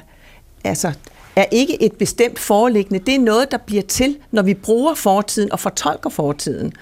[0.63, 0.93] altså,
[1.37, 2.99] er ikke et bestemt foreliggende.
[3.05, 6.73] Det er noget, der bliver til, når vi bruger fortiden og fortolker fortiden.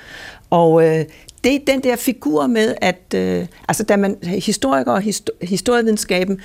[0.49, 1.05] Og øh,
[1.43, 6.39] det er den der figur med, at øh, altså, da man historikere og histor- historievidenskaben,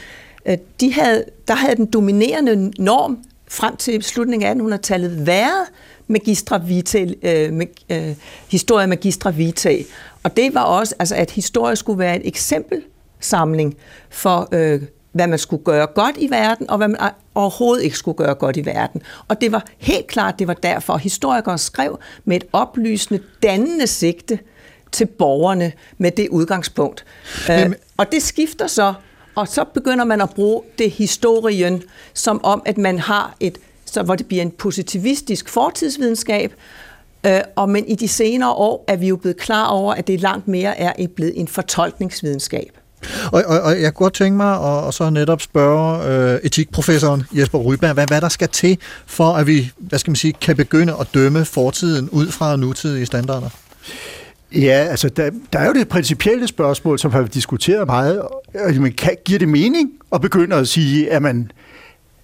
[0.46, 3.18] øh, de havde, der havde den dominerende norm
[3.48, 5.66] frem til slutningen af 1800-tallet været
[6.06, 8.14] magistra vitae, øh, med, øh,
[8.48, 9.84] historie magistra vitae.
[10.22, 13.76] Og det var også, altså, at historie skulle være et eksempelsamling
[14.10, 18.16] for øh, hvad man skulle gøre godt i verden, og hvad man overhovedet ikke skulle
[18.16, 19.02] gøre godt i verden.
[19.28, 24.38] Og det var helt klart, det var derfor, historikere skrev med et oplysende, dannende sigte
[24.92, 27.04] til borgerne med det udgangspunkt.
[27.48, 27.74] Jamen.
[27.96, 28.94] og det skifter så,
[29.34, 31.82] og så begynder man at bruge det historien,
[32.14, 36.52] som om, at man har et, så hvor det bliver en positivistisk fortidsvidenskab,
[37.26, 40.20] Øh, og men i de senere år er vi jo blevet klar over, at det
[40.20, 42.79] langt mere er blevet en fortolkningsvidenskab.
[43.32, 47.22] Og, og, og jeg kunne godt tænke mig at, og så netop spørge øh, etikprofessoren
[47.32, 50.56] Jesper Ryberg, hvad, hvad der skal til for, at vi hvad skal man sige, kan
[50.56, 53.48] begynde at dømme fortiden ud fra nutidige standarder?
[54.52, 58.22] Ja, altså der, der er jo det principielle spørgsmål, som har vi diskuteret meget.
[58.66, 61.50] Øh, men kan, giver det mening at begynde at sige, at man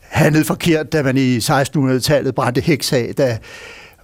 [0.01, 3.39] handlede forkert, da man i 1600-tallet brændte heks af, da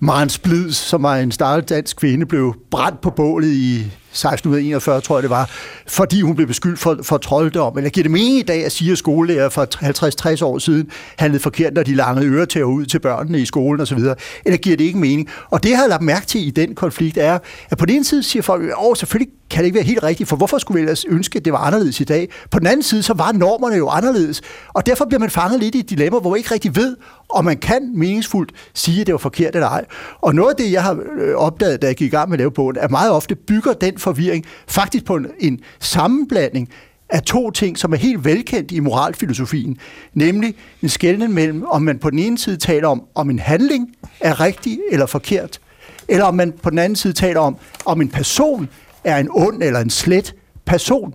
[0.00, 5.16] Maren Splids, som var en startet dansk kvinde, blev brændt på bålet i 1641, tror
[5.16, 5.50] jeg det var,
[5.88, 7.78] fordi hun blev beskyldt for, for trolddom.
[7.78, 11.42] Eller giver det mening i dag at sige, at skolelærer for 50-60 år siden handlede
[11.42, 13.98] forkert, når de langede øretæver ud til børnene i skolen osv.?
[14.44, 15.28] Eller giver det ikke mening?
[15.50, 17.38] Og det, jeg har lagt mærke til i den konflikt, er,
[17.70, 20.28] at på den ene side siger folk, at selvfølgelig kan det ikke være helt rigtigt,
[20.28, 22.28] for hvorfor skulle vi ellers ønske, at det var anderledes i dag?
[22.50, 25.74] På den anden side, så var normerne jo anderledes, og derfor bliver man fanget lidt
[25.74, 26.96] i et dilemma, hvor man ikke rigtig ved,
[27.28, 29.84] om man kan meningsfuldt sige, at det var forkert eller ej.
[30.20, 32.38] Og noget af det, jeg har øh, opdaget, da jeg gik i gang med at
[32.38, 36.68] lave bogen, er meget ofte bygger den forvirring faktisk på en, en sammenblanding
[37.08, 39.78] af to ting, som er helt velkendt i moralfilosofien,
[40.14, 43.94] nemlig en skældning mellem, om man på den ene side taler om, om en handling
[44.20, 45.60] er rigtig eller forkert,
[46.08, 48.68] eller om man på den anden side taler om, om en person
[49.04, 50.34] er en ond eller en slet
[50.66, 51.14] person.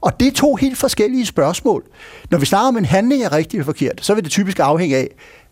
[0.00, 1.84] Og det er to helt forskellige spørgsmål.
[2.30, 4.96] Når vi snakker om en handling er rigtig eller forkert, så vil det typisk afhænge
[4.96, 5.08] af,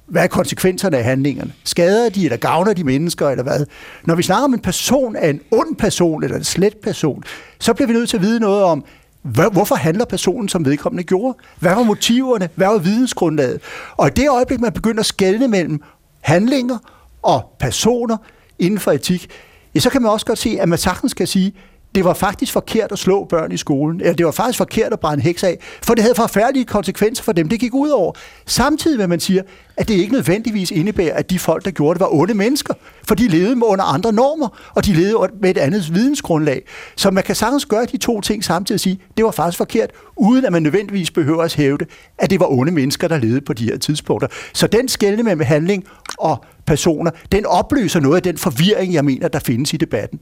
[0.07, 1.53] hvad er konsekvenserne af handlingerne?
[1.64, 3.66] Skader de, eller gavner de mennesker, eller hvad?
[4.05, 7.23] Når vi snakker om en person er en ond person, eller en slet person,
[7.61, 8.85] så bliver vi nødt til at vide noget om,
[9.23, 11.38] hvorfor handler personen, som vedkommende gjorde?
[11.61, 12.49] Hvad var motiverne?
[12.55, 13.61] Hvad var vidensgrundlaget?
[13.97, 15.83] Og i det øjeblik, man begynder at skelne mellem
[16.20, 16.79] handlinger
[17.23, 18.16] og personer
[18.59, 19.31] inden for etik,
[19.75, 21.55] ja, så kan man også godt se, at man sagtens kan sige,
[21.94, 25.00] det var faktisk forkert at slå børn i skolen, eller det var faktisk forkert at
[25.00, 28.12] brænde heks af, for det havde forfærdelige konsekvenser for dem, det gik ud over.
[28.46, 29.42] Samtidig med, man siger,
[29.76, 32.74] at det ikke nødvendigvis indebærer, at de folk, der gjorde det, var onde mennesker,
[33.09, 36.62] for de levede under andre normer, og de levede med et andet vidensgrundlag.
[36.96, 39.59] Så man kan sagtens gøre de to ting samtidig og sige, at det var faktisk
[39.59, 41.87] forkert, uden at man nødvendigvis behøver at hævde,
[42.18, 44.28] at det var onde mennesker, der levede på de her tidspunkter.
[44.52, 45.85] Så den skældne med handling
[46.18, 50.20] og personer, den opløser noget af den forvirring, jeg mener, der findes i debatten.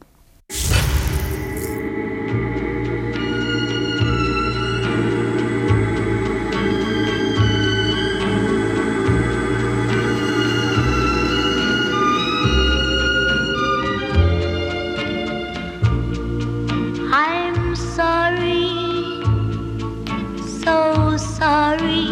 [21.23, 22.07] Sorry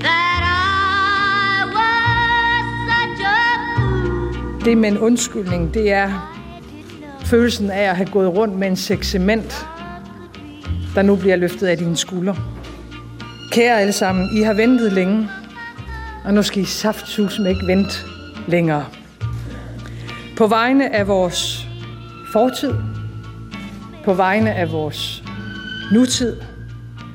[0.00, 6.36] that I was such a Det med en undskyldning, det er
[7.24, 9.66] følelsen af at have gået rundt med en seksement,
[10.94, 12.36] der nu bliver løftet af dine skuldre.
[13.52, 15.28] Kære alle sammen, I har ventet længe,
[16.24, 17.94] og nu skal I saftsus ikke vente
[18.48, 18.86] længere.
[20.36, 21.66] På vegne af vores
[22.32, 22.74] fortid,
[24.04, 25.24] på vegne af vores
[25.92, 26.36] nutid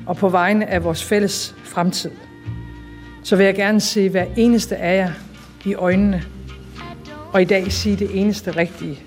[0.06, 2.10] og på vegne af vores fælles fremtid,
[3.22, 5.12] så vil jeg gerne se hver eneste af jer
[5.64, 6.22] i øjnene
[7.32, 9.00] og i dag sige det eneste rigtige.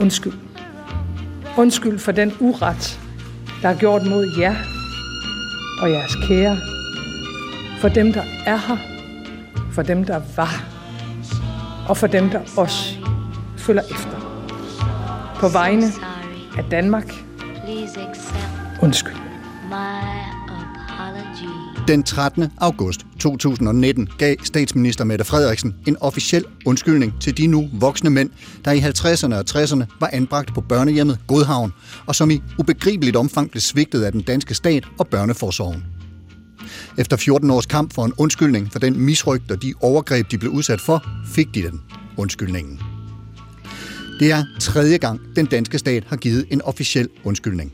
[0.00, 0.32] Undskyld.
[1.56, 3.00] Undskyld for den uret,
[3.62, 4.56] der er gjort mod jer
[5.82, 6.58] og jeres kære
[7.80, 8.76] For dem, der er her.
[9.72, 10.64] For dem, der var.
[11.88, 12.94] Og for dem, der også
[13.56, 14.20] følger efter.
[15.40, 15.86] På vegne
[16.58, 17.14] af Danmark.
[18.82, 19.13] Undskyld.
[21.88, 22.44] Den 13.
[22.58, 28.30] august 2019 gav statsminister Mette Frederiksen en officiel undskyldning til de nu voksne mænd,
[28.64, 31.72] der i 50'erne og 60'erne var anbragt på børnehjemmet Godhavn,
[32.06, 35.84] og som i ubegribeligt omfang blev svigtet af den danske stat og børneforsorgen.
[36.98, 40.52] Efter 14 års kamp for en undskyldning for den misrygt og de overgreb, de blev
[40.52, 41.80] udsat for, fik de den
[42.16, 42.80] undskyldningen.
[44.20, 47.72] Det er tredje gang, den danske stat har givet en officiel undskyldning.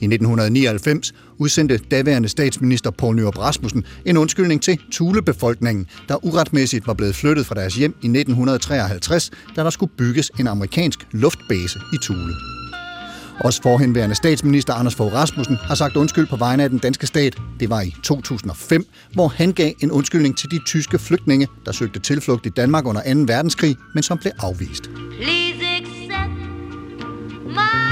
[0.00, 6.94] I 1999 udsendte daværende statsminister Poul Nyrup Rasmussen en undskyldning til Thule-befolkningen, der uretmæssigt var
[6.94, 11.96] blevet flyttet fra deres hjem i 1953, da der skulle bygges en amerikansk luftbase i
[12.02, 12.34] Thule.
[13.40, 17.36] Også forhenværende statsminister Anders Fogh Rasmussen har sagt undskyld på vegne af den danske stat.
[17.60, 22.00] Det var i 2005, hvor han gav en undskyldning til de tyske flygtninge, der søgte
[22.00, 23.20] tilflugt i Danmark under 2.
[23.32, 24.90] verdenskrig, men som blev afvist.
[25.20, 26.30] Please accept
[27.46, 27.86] my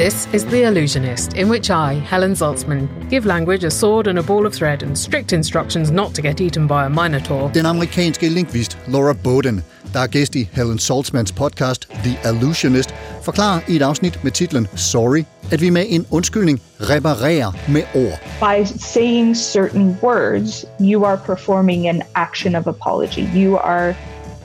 [0.00, 4.22] This is The Illusionist, in which I, Helen Zaltzman, give language a sword and a
[4.22, 7.50] ball of thread and strict instructions not to get eaten by a minotaur.
[7.54, 13.60] Den amerikanske lingvist Laura Bowden, der er gæst i Helen Saltzmans podcast The Illusionist, forklarer
[13.68, 18.20] i et afsnit med titlen Sorry, at vi med en undskyldning reparerer med ord.
[18.40, 23.28] By saying certain words, you are performing an action of apology.
[23.36, 23.94] You are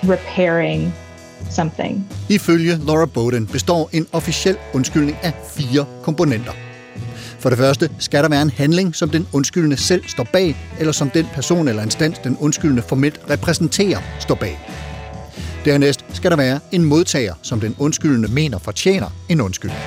[0.04, 0.94] repairing
[1.56, 2.08] something.
[2.30, 6.52] Ifølge Laura Bowden består en officiel undskyldning af fire komponenter.
[7.40, 10.92] For det første skal der være en handling, som den undskyldende selv står bag, eller
[10.92, 14.60] som den person eller instans, den undskyldende formelt repræsenterer, står bag.
[15.66, 19.82] Dernæst skal der være en modtager, som den undskyldende mener fortjener en undskyldning.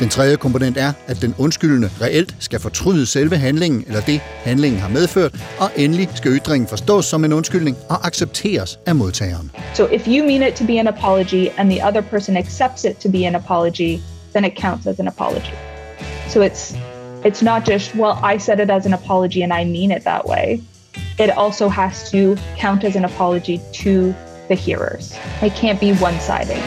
[0.00, 4.80] Den tredje komponent er, at den undskyldende reelt skal fortryde selve handlingen eller det, handlingen
[4.80, 9.50] har medført, og endelig skal ytringen forstås som en undskyldning og accepteres af modtageren.
[9.74, 12.96] So if you mean it to be an apology and the other person accepts it
[12.96, 13.98] to be an apology,
[14.32, 15.54] then it counts as an apology.
[16.28, 16.76] So it's
[17.24, 20.24] it's not just well I said it as an apology and I mean it that
[20.26, 20.60] way.
[21.18, 24.14] It also has to count as an apology to
[24.48, 25.14] the hearers.
[25.42, 26.62] It can't be one-sided.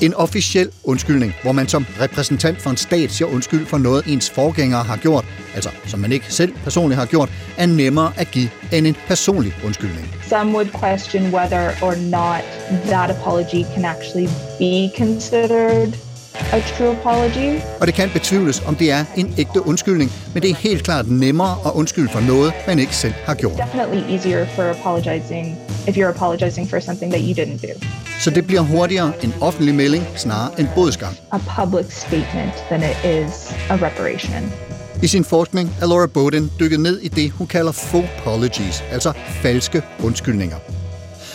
[0.00, 4.30] En officiel undskyldning, hvor man som repræsentant for en stat siger undskyld for noget, ens
[4.30, 8.48] forgængere har gjort, altså som man ikke selv personligt har gjort, er nemmere at give
[8.72, 10.14] end en personlig undskyldning.
[10.28, 12.42] Some would question whether or not
[12.86, 15.92] that apology can actually be considered
[16.52, 17.60] a true apology.
[17.80, 21.10] Og det kan betvivles, om det er en ægte undskyldning, men det er helt klart
[21.10, 23.56] nemmere at undskylde for noget, man ikke selv har gjort.
[23.56, 25.58] Definitely easier for apologizing
[25.88, 27.86] if you're apologizing for something that you didn't do.
[28.20, 31.16] Så det bliver hurtigere en offentlig melding snarere end bodsgang.
[31.32, 34.52] A public statement than it is a reparation.
[35.02, 39.12] I sin forskning er Laura Bowden dykket ned i det, hun kalder faux apologies, altså
[39.42, 40.56] falske undskyldninger.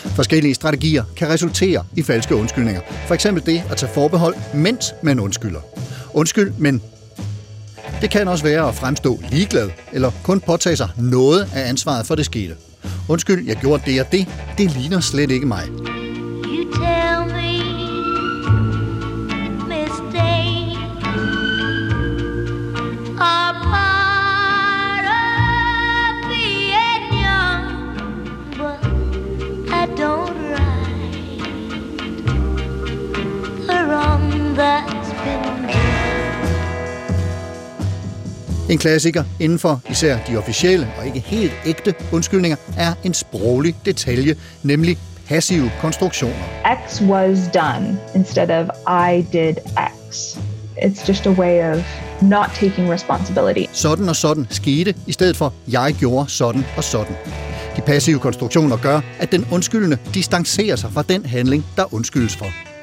[0.06, 2.82] Forskellige strategier kan resultere i falske undskyldninger.
[3.08, 5.60] For eksempel det at tage forbehold, mens man undskylder.
[6.14, 6.82] Undskyld, men
[8.02, 12.16] det kan også være at fremstå ligeglad, eller kun påtage sig noget af ansvaret for
[12.16, 12.56] det skete.
[13.10, 14.28] Undskyld, jeg gjorde det og det.
[14.58, 15.64] Det ligner slet ikke mig.
[38.70, 43.76] En klassiker inden for især de officielle og ikke helt ægte undskyldninger er en sproglig
[43.86, 44.98] detalje, nemlig
[45.28, 46.36] passive konstruktioner.
[46.88, 48.70] X was done instead of
[49.12, 49.56] I did
[50.10, 50.38] X.
[50.78, 51.84] It's just a way of
[52.22, 53.66] not taking responsibility.
[53.72, 57.16] Sådan og sådan skete, i stedet for jeg gjorde sådan og sådan.
[57.76, 62.75] De passive konstruktioner gør, at den undskyldende distancerer sig fra den handling, der undskyldes for.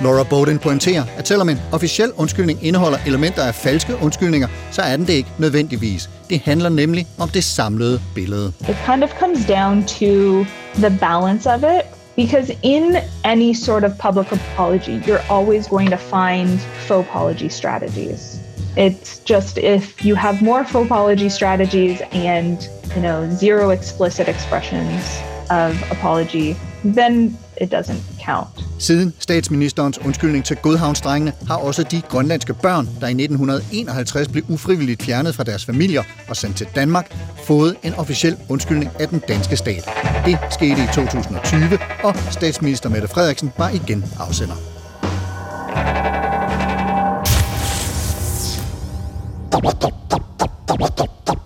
[0.00, 4.96] Laura Bowden pointerer, at selvom en officiel undskyldning indeholder elementer af falske undskyldninger, så er
[4.96, 6.10] den det ikke nødvendigvis.
[6.30, 8.52] Det handler nemlig om det samlede billede.
[8.68, 10.44] It kind of comes down to
[10.74, 11.82] the balance of it.
[12.16, 18.40] Because in any sort of public apology, you're always going to find faux apology strategies.
[18.76, 25.02] It's just if you have more faux apology strategies and you know zero explicit expressions
[25.50, 28.48] of apology, then it doesn't count.
[28.78, 35.02] Siden statsministerens undskyldning til Godhavnsdrengene har også de grønlandske børn, der i 1951 blev ufrivilligt
[35.02, 39.56] fjernet fra deres familier og sendt til Danmark, fået en officiel undskyldning af den danske
[39.56, 39.88] stat.
[40.26, 44.54] Det skete i 2020, og statsminister Mette Frederiksen var igen afsender.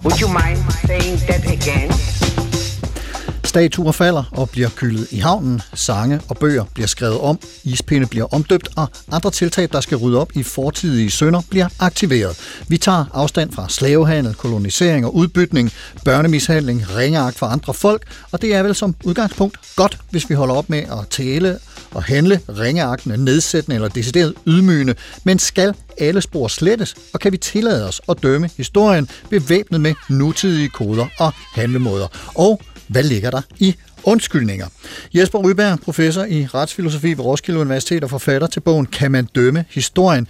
[0.04, 2.13] Would you mind saying that again?
[3.54, 8.34] Statuer falder og bliver kyldet i havnen, sange og bøger bliver skrevet om, ispinde bliver
[8.34, 12.38] omdøbt, og andre tiltag, der skal rydde op i fortidige sønder, bliver aktiveret.
[12.68, 15.72] Vi tager afstand fra slavehandel, kolonisering og udbytning,
[16.04, 18.02] børnemishandling, ringeagt for andre folk,
[18.32, 21.58] og det er vel som udgangspunkt godt, hvis vi holder op med at tale
[21.90, 24.94] og handle ringeagtende, nedsættende eller decideret ydmygende,
[25.24, 29.94] men skal alle spor slettes, og kan vi tillade os at dømme historien bevæbnet med
[30.08, 32.06] nutidige koder og handlemåder?
[32.34, 32.60] Og
[32.94, 33.74] hvad ligger der i
[34.04, 34.66] undskyldninger?
[35.14, 39.64] Jesper Ryberg, professor i retsfilosofi ved Roskilde Universitet og forfatter til bogen Kan man dømme
[39.70, 40.26] historien?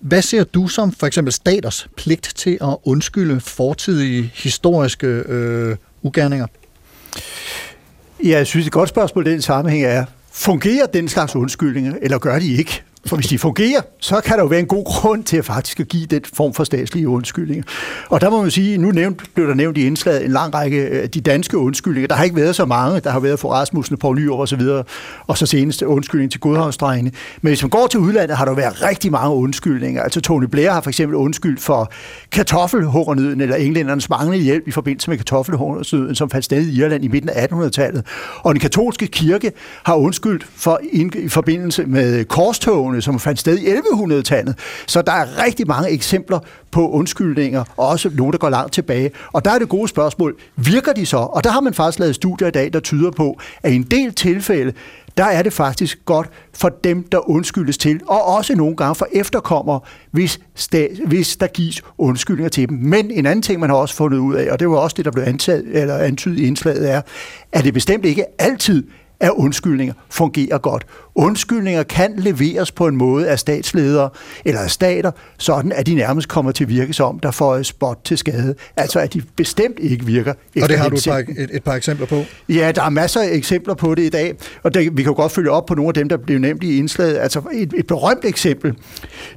[0.00, 6.46] Hvad ser du som for eksempel staters pligt til at undskylde fortidige historiske øh, ugerninger?
[8.24, 12.18] Ja, jeg synes, et godt spørgsmål i den sammenhæng er, fungerer den slags undskyldninger, eller
[12.18, 12.82] gør de ikke?
[13.06, 15.80] For hvis de fungerer, så kan der jo være en god grund til at faktisk
[15.80, 17.64] at give den form for statslige undskyldninger.
[18.08, 20.88] Og der må man sige, nu nævnt, blev der nævnt i indslaget en lang række
[20.88, 22.08] af de danske undskyldninger.
[22.08, 23.00] Der har ikke været så mange.
[23.00, 24.84] Der har været for Rasmussen, Poul Nyrup og så videre,
[25.26, 27.12] og så seneste undskyldning til Godhavnsdrengene.
[27.42, 30.02] Men hvis man går til udlandet, har der været rigtig mange undskyldninger.
[30.02, 31.92] Altså Tony Blair har for eksempel undskyldt for
[32.32, 37.08] kartoffelhungernøden, eller englændernes manglende hjælp i forbindelse med kartoffelhungernøden, som fandt sted i Irland i
[37.08, 38.06] midten af 1800-tallet.
[38.36, 43.58] Og den katolske kirke har undskyldt for i forbindelse med korstogen togene, som fandt sted
[43.58, 44.58] i 1100-tallet.
[44.86, 46.38] Så der er rigtig mange eksempler
[46.70, 49.10] på undskyldninger, og også nogle, der går langt tilbage.
[49.32, 51.16] Og der er det gode spørgsmål, virker de så?
[51.16, 53.82] Og der har man faktisk lavet studier i dag, der tyder på, at i en
[53.82, 54.72] del tilfælde,
[55.16, 59.06] der er det faktisk godt for dem, der undskyldes til, og også nogle gange for
[59.12, 59.80] efterkommer,
[60.10, 62.78] hvis, sta- hvis der gives undskyldninger til dem.
[62.78, 65.04] Men en anden ting, man har også fundet ud af, og det var også det,
[65.04, 67.02] der blev antaget, eller antydet i indslaget, er,
[67.52, 68.84] at det bestemt ikke altid
[69.20, 70.86] at undskyldninger fungerer godt.
[71.14, 74.10] Undskyldninger kan leveres på en måde af statsledere
[74.44, 77.66] eller af stater, sådan at de nærmest kommer til at virke som, der får et
[77.66, 78.54] spot til skade.
[78.76, 80.32] Altså at de bestemt ikke virker.
[80.62, 82.24] Og det har du et par, et, et par eksempler på?
[82.48, 85.16] Ja, der er masser af eksempler på det i dag, og det, vi kan jo
[85.16, 87.18] godt følge op på nogle af dem, der blev nævnt i indslaget.
[87.18, 88.74] Altså et, et berømt eksempel,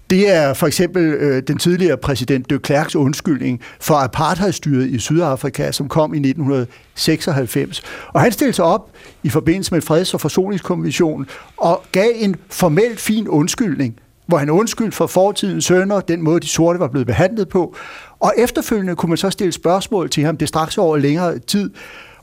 [0.10, 5.72] det er for eksempel øh, den tidligere præsident de Klerks undskyldning for apartheidstyret i Sydafrika,
[5.72, 7.82] som kom i 1996.
[8.08, 8.92] Og han stillede sig op
[9.24, 13.96] i forbindelse med freds- og forsoningskommission og gav en formelt fin undskyldning,
[14.28, 17.76] hvor han undskyldte for fortidens sønder, den måde de sorte var blevet behandlet på.
[18.20, 21.70] Og efterfølgende kunne man så stille spørgsmål til ham, det straks over længere tid.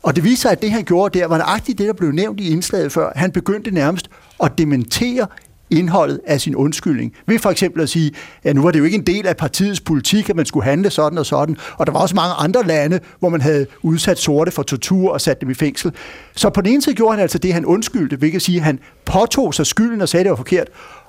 [0.03, 2.41] Og det viser sig, at det han gjorde der var nøjagtigt det, der blev nævnt
[2.41, 3.13] i indslaget før.
[3.17, 4.11] Han begyndte nærmest
[4.43, 5.27] at dementere
[5.71, 7.13] indholdet af sin undskyldning.
[7.27, 8.13] Ved for eksempel at sige,
[8.43, 10.91] at nu var det jo ikke en del af partiets politik, at man skulle handle
[10.91, 14.51] sådan og sådan, og der var også mange andre lande, hvor man havde udsat sorte
[14.51, 15.93] for tortur og sat dem i fængsel.
[16.37, 18.79] Så på den ene side gjorde han altså det, han undskyldte, hvilket sige, at han
[19.05, 20.69] påtog sig skylden og sagde, at det var forkert.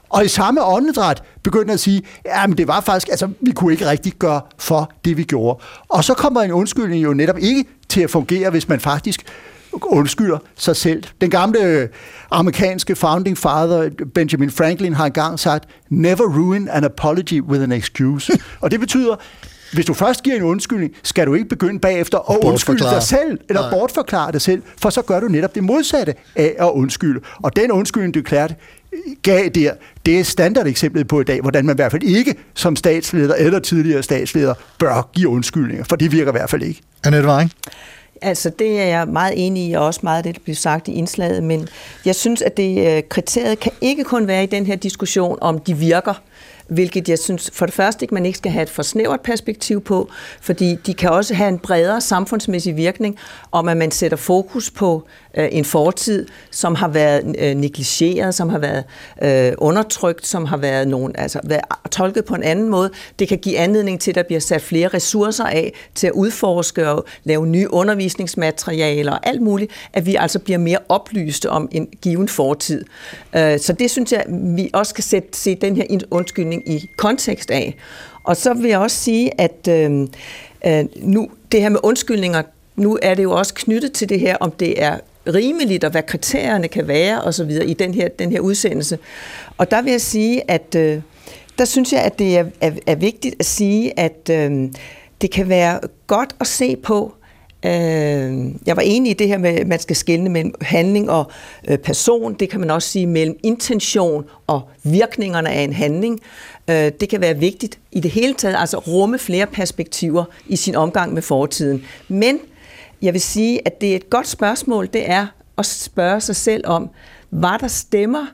[0.09, 3.89] Og i samme åndedræt begyndte at sige, at det var faktisk, altså vi kunne ikke
[3.89, 5.59] rigtig gøre for det, vi gjorde.
[5.89, 9.25] Og så kommer en undskyldning jo netop ikke til at fungere, hvis man faktisk
[9.73, 11.03] undskylder sig selv.
[11.21, 11.87] Den gamle øh,
[12.31, 18.33] amerikanske founding father, Benjamin Franklin, har engang sagt, never ruin an apology with an excuse.
[18.61, 19.15] Og det betyder,
[19.73, 23.39] hvis du først giver en undskyldning, skal du ikke begynde bagefter at undskylde dig selv,
[23.49, 23.71] eller Nej.
[23.71, 27.19] bortforklare dig selv, for så gør du netop det modsatte af at undskylde.
[27.43, 28.53] Og den undskyldning, du klært,
[29.21, 29.73] gav der,
[30.05, 33.59] det er standardeksemplet på i dag, hvordan man i hvert fald ikke som statsleder eller
[33.59, 36.81] tidligere statsleder bør give undskyldninger, for det virker i hvert fald ikke.
[37.03, 37.51] Annette Weing?
[38.21, 40.87] Altså, det er jeg meget enig i, og også meget af det, der blev sagt
[40.87, 41.67] i indslaget, men
[42.05, 45.59] jeg synes, at det øh, kriteriet kan ikke kun være i den her diskussion, om
[45.59, 46.13] de virker,
[46.67, 49.83] hvilket jeg synes for det første ikke, man ikke skal have et for snævert perspektiv
[49.83, 50.09] på,
[50.41, 53.17] fordi de kan også have en bredere samfundsmæssig virkning,
[53.51, 55.07] om at man sætter fokus på
[55.37, 58.83] øh, en fortid, som har været øh, negligeret, som har været
[59.23, 61.61] øh, undertrykt, som har været, nogen, altså, været
[61.91, 62.89] tolket på en anden måde.
[63.19, 66.89] Det kan give anledning til, at der bliver sat flere ressourcer af til at udforske
[66.89, 71.87] og lave nye undervisningsmaterialer og alt muligt, at vi altså bliver mere oplyste om en
[72.01, 72.85] given fortid.
[73.35, 77.51] Øh, så det synes jeg, vi også skal sætte, se den her undskyldning i kontekst
[77.51, 77.77] af.
[78.23, 80.07] Og så vil jeg også sige, at øh,
[80.65, 82.43] øh, nu det her med undskyldninger,
[82.75, 84.97] nu er det jo også knyttet til det her, om det er
[85.27, 88.99] rimeligt, og hvad kriterierne kan være, og så videre i den her, den her udsendelse.
[89.57, 91.01] Og der vil jeg sige, at øh,
[91.57, 94.69] der synes jeg, at det er, er, er vigtigt at sige, at øh,
[95.21, 97.13] det kan være godt at se på,
[97.65, 97.71] øh,
[98.65, 101.31] jeg var enig i det her med, at man skal skelne mellem handling og
[101.69, 102.33] øh, person.
[102.33, 106.19] Det kan man også sige mellem intention og virkningerne af en handling.
[106.69, 110.75] Øh, det kan være vigtigt i det hele taget, altså rumme flere perspektiver i sin
[110.75, 111.83] omgang med fortiden.
[112.07, 112.39] Men
[113.01, 115.27] jeg vil sige, at det er et godt spørgsmål, det er
[115.57, 116.89] at spørge sig selv om,
[117.31, 118.25] var der stemmer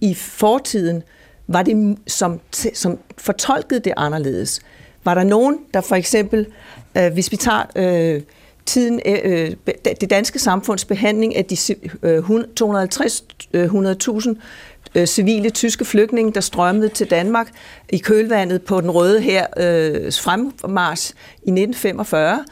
[0.00, 1.02] i fortiden,
[1.48, 2.40] var det som,
[2.74, 4.60] som fortolkede det anderledes?
[5.06, 6.46] var der nogen, der for eksempel,
[6.98, 8.22] øh, hvis vi tager øh,
[8.66, 9.50] tiden, øh, øh
[10.00, 11.56] det danske samfunds behandling af de
[12.02, 12.26] øh, 250-100.000
[13.54, 14.36] øh,
[14.94, 17.48] øh, civile tyske flygtninge, der strømmede til Danmark
[17.88, 22.44] i kølvandet på den røde her øh, fremmarsch i 1945.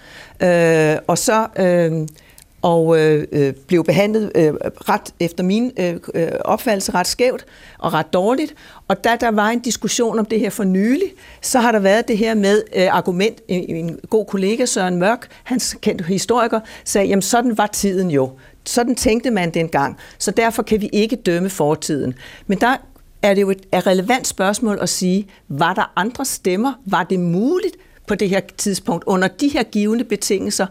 [0.44, 2.08] Øh, og så øh,
[2.64, 7.44] og øh, blev behandlet øh, ret efter min øh, øh, opfattelse ret skævt
[7.78, 8.54] og ret dårligt.
[8.88, 12.08] Og da der var en diskussion om det her for nylig, så har der været
[12.08, 13.40] det her med øh, argument.
[13.48, 18.30] En, god kollega, Søren Mørk, hans kendte historiker, sagde, jamen sådan var tiden jo.
[18.66, 19.96] Sådan tænkte man dengang.
[20.18, 22.14] Så derfor kan vi ikke dømme fortiden.
[22.46, 22.76] Men der
[23.22, 26.72] er det jo et relevant spørgsmål at sige, var der andre stemmer?
[26.86, 27.76] Var det muligt
[28.06, 30.66] på det her tidspunkt, under de her givende betingelser,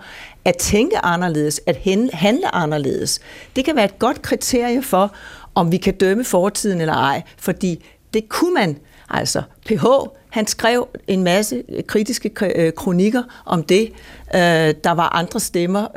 [0.46, 1.78] at tænke anderledes, at
[2.14, 3.20] handle anderledes.
[3.56, 5.16] Det kan være et godt kriterie for,
[5.56, 8.78] om vi kan dømme fortiden eller ej, fordi det kunne man.
[9.10, 9.86] Altså, PH,
[10.30, 13.92] han skrev en masse kritiske øh, kronikker om det.
[14.36, 14.40] Øh,
[14.84, 15.88] der var andre stemmer,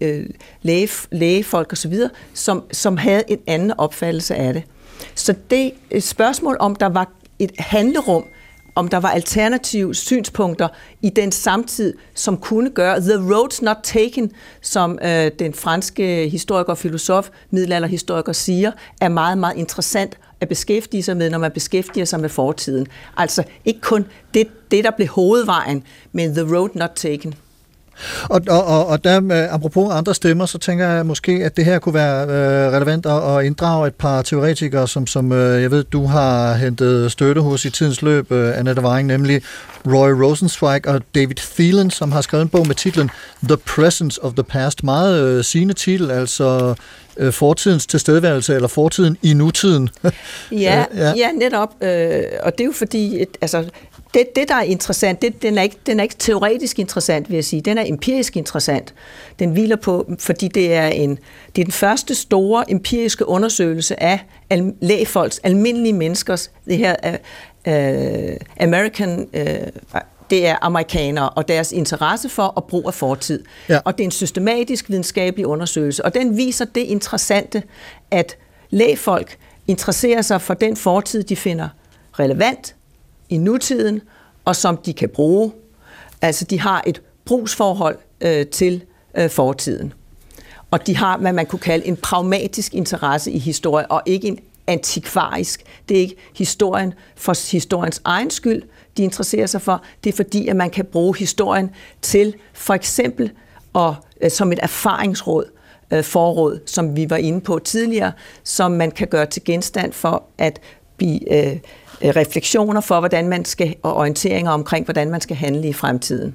[0.00, 0.26] øh,
[0.62, 1.94] læge, lægefolk osv.,
[2.34, 4.62] som, som havde en anden opfattelse af det.
[5.14, 8.24] Så det spørgsmål om, der var et handlerum,
[8.74, 10.68] om der var alternative synspunkter
[11.02, 16.70] i den samtid, som kunne gøre The Roads Not Taken, som øh, den franske historiker
[16.70, 22.04] og filosof, middelalderhistoriker siger, er meget, meget interessant at beskæftige sig med, når man beskæftiger
[22.04, 22.86] sig med fortiden.
[23.16, 27.34] Altså ikke kun det, det der blev hovedvejen, men The Road Not Taken.
[28.28, 31.64] Og, og, og, og der, med, apropos andre stemmer, så tænker jeg måske, at det
[31.64, 35.70] her kunne være øh, relevant at, at inddrage et par teoretikere, som, som øh, jeg
[35.70, 39.42] ved, du har hentet støtte hos i tidens løb, øh, Annette Waring, nemlig
[39.86, 43.10] Roy Rosenzweig og David Thielen, som har skrevet en bog med titlen
[43.42, 44.84] The Presence of the Past.
[44.84, 46.74] Meget øh, sigende titel, altså
[47.16, 49.88] øh, fortidens tilstedeværelse, eller fortiden i nutiden.
[50.52, 51.12] ja, ja.
[51.16, 51.68] ja, netop.
[51.80, 53.64] Øh, og det er jo fordi, et, altså,
[54.14, 57.34] det, det, der er interessant, det, den, er ikke, den er ikke teoretisk interessant, vil
[57.34, 57.62] jeg sige.
[57.62, 58.94] Den er empirisk interessant.
[59.38, 61.18] Den hviler på, fordi det er, en,
[61.56, 66.96] det er den første store empiriske undersøgelse af al, lægfolks, almindelige menneskers, det her
[67.66, 70.00] uh, American, uh,
[70.30, 73.44] det er amerikanere og deres interesse for og brug af fortid.
[73.68, 73.78] Ja.
[73.84, 77.62] Og det er en systematisk videnskabelig undersøgelse, og den viser det interessante,
[78.10, 78.36] at
[78.70, 79.36] lægfolk
[79.66, 81.68] interesserer sig for den fortid, de finder
[82.18, 82.74] relevant,
[83.32, 84.00] i nutiden,
[84.44, 85.52] og som de kan bruge.
[86.22, 89.92] Altså, de har et brugsforhold øh, til øh, fortiden.
[90.70, 94.38] Og de har, hvad man kunne kalde en pragmatisk interesse i historie, og ikke en
[94.66, 95.62] antikvarisk.
[95.88, 98.62] Det er ikke historien for historiens egen skyld,
[98.96, 99.82] de interesserer sig for.
[100.04, 101.70] Det er fordi, at man kan bruge historien
[102.02, 103.30] til for eksempel
[103.72, 105.44] og, øh, som et erfaringsråd,
[105.92, 108.12] øh, forråd, som vi var inde på tidligere,
[108.44, 110.60] som man kan gøre til genstand for at
[110.96, 111.58] blive øh,
[112.04, 116.34] refleksioner for, hvordan man skal, og orienteringer omkring, hvordan man skal handle i fremtiden.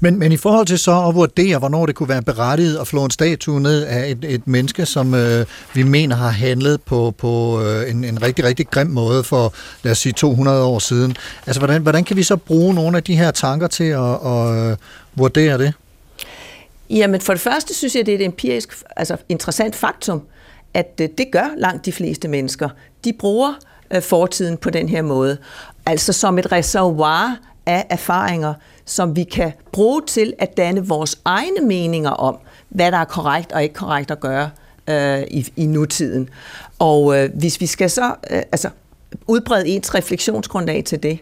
[0.00, 3.04] Men, men i forhold til så at vurdere, hvornår det kunne være berettiget at flå
[3.04, 7.62] en statue ned af et, et menneske, som øh, vi mener har handlet på, på
[7.62, 11.16] øh, en, en rigtig, rigtig grim måde for, lad os sige, 200 år siden.
[11.46, 14.70] Altså, hvordan, hvordan kan vi så bruge nogle af de her tanker til at, at
[14.70, 14.76] øh,
[15.14, 15.72] vurdere det?
[16.90, 20.22] Jamen, for det første synes jeg, det er et empirisk, altså interessant faktum,
[20.74, 22.68] at øh, det gør langt de fleste mennesker.
[23.04, 25.38] De bruger øh, Øh, fortiden på den her måde.
[25.86, 27.36] Altså som et reservoir
[27.66, 32.98] af erfaringer, som vi kan bruge til at danne vores egne meninger om, hvad der
[32.98, 34.50] er korrekt og ikke korrekt at gøre
[34.88, 36.28] øh, i, i nutiden.
[36.78, 38.68] Og øh, hvis vi skal så øh, altså,
[39.26, 41.18] udbrede ens refleksionsgrundlag til det,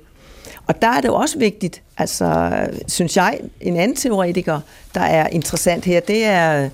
[0.67, 4.61] og der er det jo også vigtigt, altså øh, synes jeg, en anden teoretiker,
[4.95, 6.69] der er interessant her, det er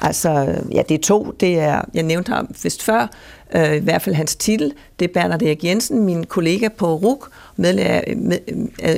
[0.00, 0.30] Altså,
[0.72, 1.34] ja, det er to.
[1.40, 3.06] Det er, jeg nævnte ham vist før,
[3.54, 7.30] øh, i hvert fald hans titel, det er Bernard Erik Jensen, min kollega på RUK,
[7.58, 7.76] øh,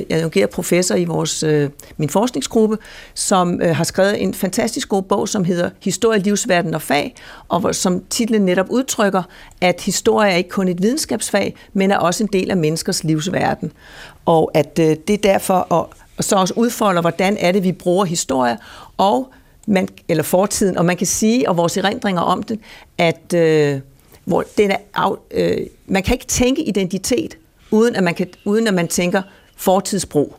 [0.09, 2.77] adjungeret professor i vores, øh, min forskningsgruppe,
[3.13, 7.15] som øh, har skrevet en fantastisk god bog, som hedder Historie, livsverden og fag,
[7.47, 9.23] og hvor, som titlen netop udtrykker,
[9.61, 13.71] at historie er ikke kun et videnskabsfag, men er også en del af menneskers livsverden.
[14.25, 17.71] Og at øh, det er derfor, og, og så også udfolder, hvordan er det, vi
[17.71, 18.57] bruger historie,
[18.97, 19.27] og
[19.67, 22.59] man, eller fortiden, og man kan sige, og vores erindringer om den,
[22.97, 23.79] at øh,
[24.25, 27.37] hvor den er, øh, man kan ikke tænke identitet,
[27.71, 29.21] uden at man, kan, uden at man tænker
[29.57, 30.35] fortidsbrug.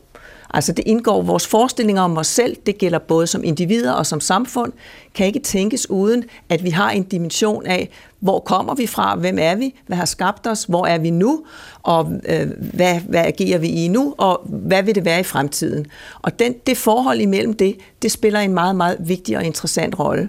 [0.53, 4.21] Altså det indgår vores forestillinger om os selv, det gælder både som individer og som
[4.21, 4.73] samfund,
[5.15, 7.89] kan ikke tænkes uden, at vi har en dimension af,
[8.21, 11.45] hvor kommer vi fra, hvem er vi, hvad har skabt os, hvor er vi nu,
[11.83, 15.87] og øh, hvad, hvad agerer vi i nu, og hvad vil det være i fremtiden.
[16.23, 20.29] Og den, det forhold imellem det, det spiller en meget, meget vigtig og interessant rolle.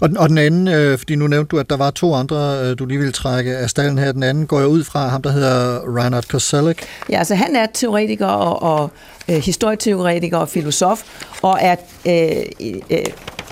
[0.00, 2.58] Og, den- og den anden, øh, fordi nu nævnte du, at der var to andre,
[2.62, 4.12] øh, du lige ville trække af stallen her.
[4.12, 6.82] Den anden går jeg ud fra ham, der hedder Reinhard Koselleck.
[7.10, 8.90] Ja, altså han er teoretiker og, og
[9.28, 11.02] øh, historieteoretiker og filosof,
[11.42, 11.76] og er
[12.06, 12.98] øh, øh,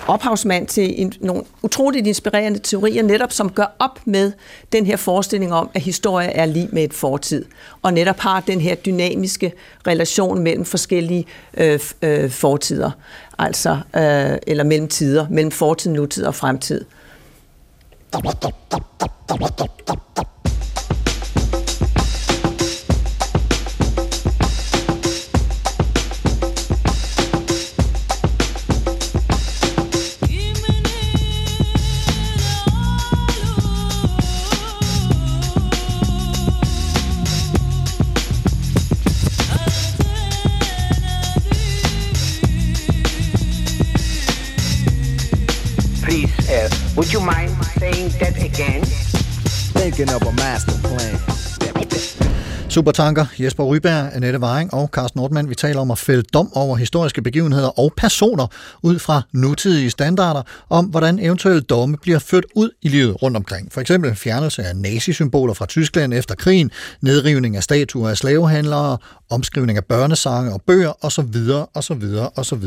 [0.07, 4.31] ophavsmand til en, nogle utroligt inspirerende teorier, netop som gør op med
[4.71, 7.45] den her forestilling om, at historie er lige med et fortid,
[7.81, 9.53] og netop har den her dynamiske
[9.87, 11.25] relation mellem forskellige
[11.57, 12.91] øh, øh, fortider,
[13.39, 16.85] altså, øh, eller mellem tider, mellem fortid, nutid og fremtid.
[48.13, 48.83] That again?
[49.75, 51.37] Thinking of a master plan.
[52.69, 55.49] Supertanker, Jesper Ryberg, Annette Waring og Carsten Nordmann.
[55.49, 58.47] Vi taler om at fælde dom over historiske begivenheder og personer
[58.83, 63.71] ud fra nutidige standarder om, hvordan eventuelle domme bliver ført ud i livet rundt omkring.
[63.71, 68.97] For eksempel fjernelse af nazisymboler fra Tyskland efter krigen, nedrivning af statuer af slavehandlere,
[69.29, 71.25] omskrivning af børnesange og bøger osv.
[71.73, 72.03] osv.
[72.35, 72.63] osv.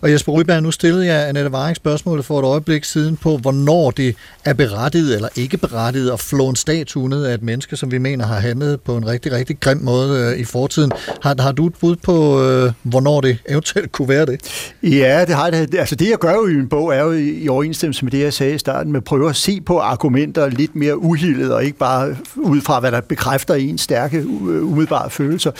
[0.00, 3.90] Og Jesper Ryberg, nu stillede jeg Annette Varing spørgsmålet for et øjeblik siden på, hvornår
[3.90, 7.90] det er berettiget eller ikke berettiget at flå en statue ned af et menneske, som
[7.90, 10.92] vi mener har handlet på en rigtig, rigtig grim måde øh, i fortiden.
[11.22, 14.40] Har, har du et bud på, øh, hvornår det eventuelt kunne være det?
[14.82, 15.74] Ja, det har det.
[15.74, 18.32] Altså det, jeg gør jo i min bog, er jo i overensstemmelse med det, jeg
[18.32, 21.78] sagde i starten, med at prøve at se på argumenter lidt mere uhildet, og ikke
[21.78, 25.50] bare ud fra, hvad der bekræfter ens stærke, øh, umiddelbare følelser.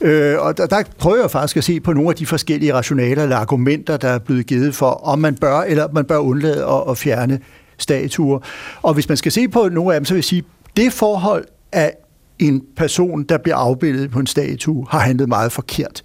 [0.00, 3.22] Øh, og der, der prøver jeg faktisk at se på nogle af de forskellige rationaler
[3.22, 6.82] eller argumenter, der er blevet givet for, om man bør eller man bør undlade at,
[6.90, 7.40] at fjerne
[7.78, 8.38] statuer.
[8.82, 10.42] Og hvis man skal se på nogle af dem, så vil jeg sige,
[10.76, 11.90] det forhold, at
[12.38, 16.02] en person, der bliver afbildet på en statue, har handlet meget forkert.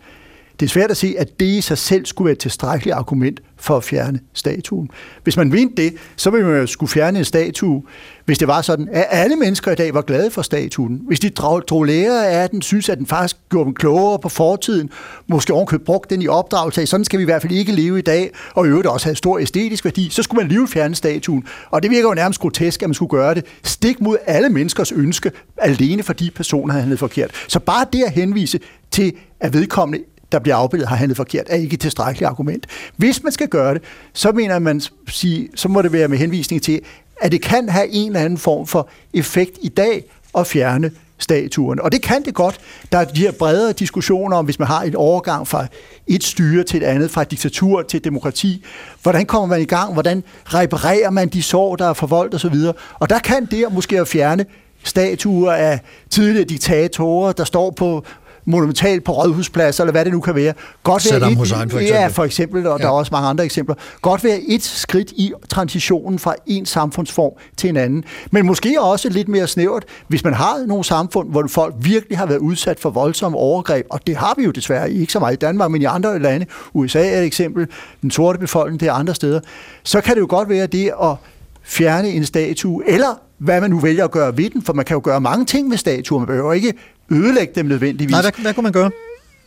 [0.60, 3.40] Det er svært at se, at det i sig selv skulle være et tilstrækkeligt argument
[3.58, 4.90] for at fjerne statuen.
[5.24, 7.84] Hvis man mente det, så ville man jo skulle fjerne en statue,
[8.26, 11.02] hvis det var sådan, at alle mennesker i dag var glade for statuen.
[11.08, 14.30] Hvis de drog, drog lære af den, synes, at den faktisk gjorde dem klogere på
[14.30, 14.90] fortiden,
[15.28, 18.00] måske ovenkøbt brugt den i opdragelse af, sådan skal vi i hvert fald ikke leve
[18.00, 20.96] i dag, og i øvrigt også have stor æstetisk værdi, så skulle man alligevel fjerne
[20.96, 21.44] statuen.
[21.70, 24.92] Og det virker jo nærmest grotesk, at man skulle gøre det stik mod alle menneskers
[24.92, 27.32] ønske, alene fordi personen havde handlet forkert.
[27.48, 28.60] Så bare det at henvise
[28.92, 32.68] til, at vedkommende der bliver afbildet, har handlet forkert, er ikke et tilstrækkeligt argument.
[32.98, 33.82] Hvis man skal gøre det,
[34.14, 36.82] så mener man, sige, så må det være med henvisning til,
[37.22, 40.04] at det kan have en eller anden form for effekt i dag
[40.38, 41.82] at fjerne statuerne.
[41.82, 42.60] Og det kan det godt.
[42.92, 45.66] Der er de her bredere diskussioner om, hvis man har et overgang fra
[46.08, 48.66] et styre til et andet, fra et diktatur til et demokrati.
[49.04, 49.94] Hvordan kommer man i gang?
[49.94, 52.56] Hvordan reparerer man de sår, der er forvoldt osv.?
[53.00, 54.46] Og der kan det måske at fjerne
[54.84, 58.06] statuer af tidligere diktatorer, der står på
[58.46, 60.54] monumentalt på rådhuspladser, eller hvad det nu kan være.
[60.84, 62.14] Godt Saddam et- Hussein, for Ja, eksempel.
[62.14, 62.84] for eksempel, og ja.
[62.86, 63.76] der er også mange andre eksempler.
[64.02, 68.04] Godt være et skridt i transitionen fra en samfundsform til en anden.
[68.32, 72.26] Men måske også lidt mere snævert, hvis man har nogle samfund, hvor folk virkelig har
[72.26, 75.38] været udsat for voldsomme overgreb, og det har vi jo desværre ikke så meget i
[75.38, 77.68] Danmark, men i andre lande, USA er et eksempel,
[78.02, 79.40] den sorte befolkning, det er andre steder,
[79.84, 81.16] så kan det jo godt være det at
[81.64, 84.94] fjerne en statue, eller hvad man nu vælger at gøre ved den, for man kan
[84.96, 86.74] jo gøre mange ting med statuer, man behøver ikke
[87.12, 88.12] ødelægge dem nødvendigvis.
[88.12, 88.92] Nej, hvad, hvad kunne man gøre?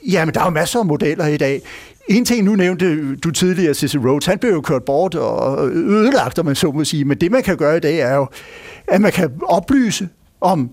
[0.09, 1.63] Jamen, der er jo masser af modeller i dag.
[2.09, 6.39] En ting, nu nævnte du tidligere, Cecil Rhodes, han blev jo kørt bort og ødelagt,
[6.39, 7.05] om man så må sige.
[7.05, 8.27] Men det, man kan gøre i dag, er jo,
[8.89, 10.09] at man kan oplyse
[10.41, 10.71] om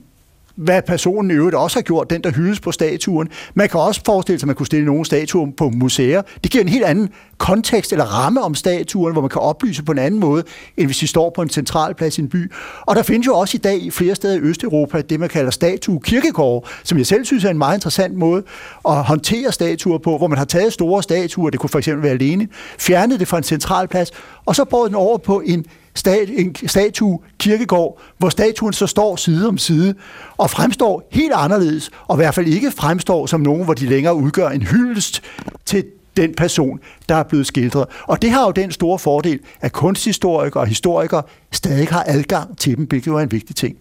[0.55, 3.29] hvad personen i øvrigt også har gjort, den der hyldes på statuen.
[3.53, 6.21] Man kan også forestille sig, at man kunne stille nogle statuer på museer.
[6.43, 9.91] Det giver en helt anden kontekst eller ramme om statuen, hvor man kan oplyse på
[9.91, 10.43] en anden måde,
[10.77, 12.51] end hvis de står på en central plads i en by.
[12.81, 15.51] Og der findes jo også i dag i flere steder i Østeuropa det, man kalder
[15.51, 18.43] statuekirkegård, som jeg selv synes er en meget interessant måde
[18.87, 22.13] at håndtere statuer på, hvor man har taget store statuer, det kunne for eksempel være
[22.13, 22.47] alene,
[22.79, 24.11] fjernet det fra en central plads,
[24.45, 25.65] og så båret den over på en
[25.95, 29.95] stat, en statue kirkegård, hvor statuen så står side om side
[30.37, 34.15] og fremstår helt anderledes, og i hvert fald ikke fremstår som nogen, hvor de længere
[34.15, 35.21] udgør en hyldest
[35.65, 35.85] til
[36.17, 36.79] den person,
[37.09, 37.85] der er blevet skildret.
[38.07, 42.77] Og det har jo den store fordel, at kunsthistorikere og historikere stadig har adgang til
[42.77, 43.77] dem, hvilket jo er en vigtig ting.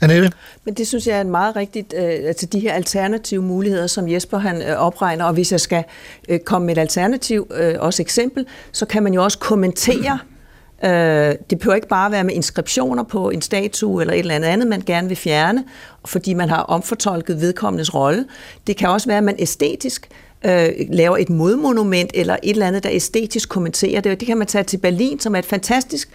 [0.00, 0.32] Annette?
[0.64, 4.08] Men det synes jeg er en meget rigtigt, øh, altså de her alternative muligheder, som
[4.08, 5.84] Jesper han øh, opregner, og hvis jeg skal
[6.28, 10.18] øh, komme med et alternativ, øh, også eksempel, så kan man jo også kommentere
[10.84, 14.48] Øh, det behøver ikke bare være med inskriptioner på en statue eller et eller andet
[14.48, 15.64] andet, man gerne vil fjerne,
[16.04, 18.26] fordi man har omfortolket vedkommendes rolle.
[18.66, 20.08] Det kan også være, at man æstetisk
[20.44, 24.20] øh, laver et modmonument eller et eller andet, der æstetisk kommenterer det.
[24.20, 26.08] Det kan man tage til Berlin, som er et fantastisk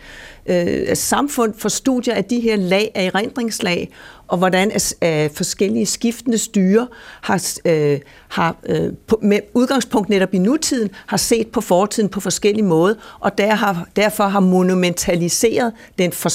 [0.46, 3.90] øh, samfund for studier af de her lag af erindringslag,
[4.28, 6.88] og hvordan øh, forskellige skiftende styre
[7.22, 12.20] har, øh, har øh, på, med udgangspunkt netop i nutiden, har set på fortiden på
[12.20, 16.30] forskellige måder, og der har, derfor har monumentaliseret den for,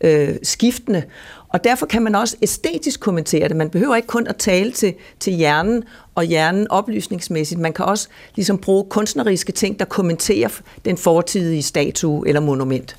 [0.00, 1.02] øh, skiftende.
[1.52, 3.56] Og derfor kan man også æstetisk kommentere det.
[3.56, 5.84] Man behøver ikke kun at tale til, til hjernen
[6.14, 7.60] og hjernen oplysningsmæssigt.
[7.60, 10.48] Man kan også ligesom bruge kunstneriske ting, der kommenterer
[10.84, 12.96] den fortidige statue eller monument.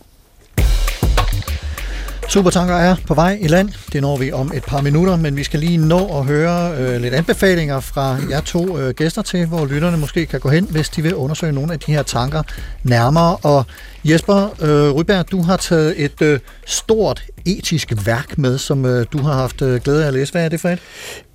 [2.29, 3.69] Supertanker er på vej i land.
[3.93, 7.01] Det når vi om et par minutter, men vi skal lige nå at høre øh,
[7.01, 10.89] lidt anbefalinger fra jer to øh, gæster til, hvor lytterne måske kan gå hen, hvis
[10.89, 12.43] de vil undersøge nogle af de her tanker
[12.83, 13.37] nærmere.
[13.43, 13.65] Og
[14.03, 19.17] Jesper øh, Ryberg, du har taget et øh, stort etisk værk med, som øh, du
[19.17, 20.31] har haft øh, glæde af at læse.
[20.31, 20.79] Hvad er det for et?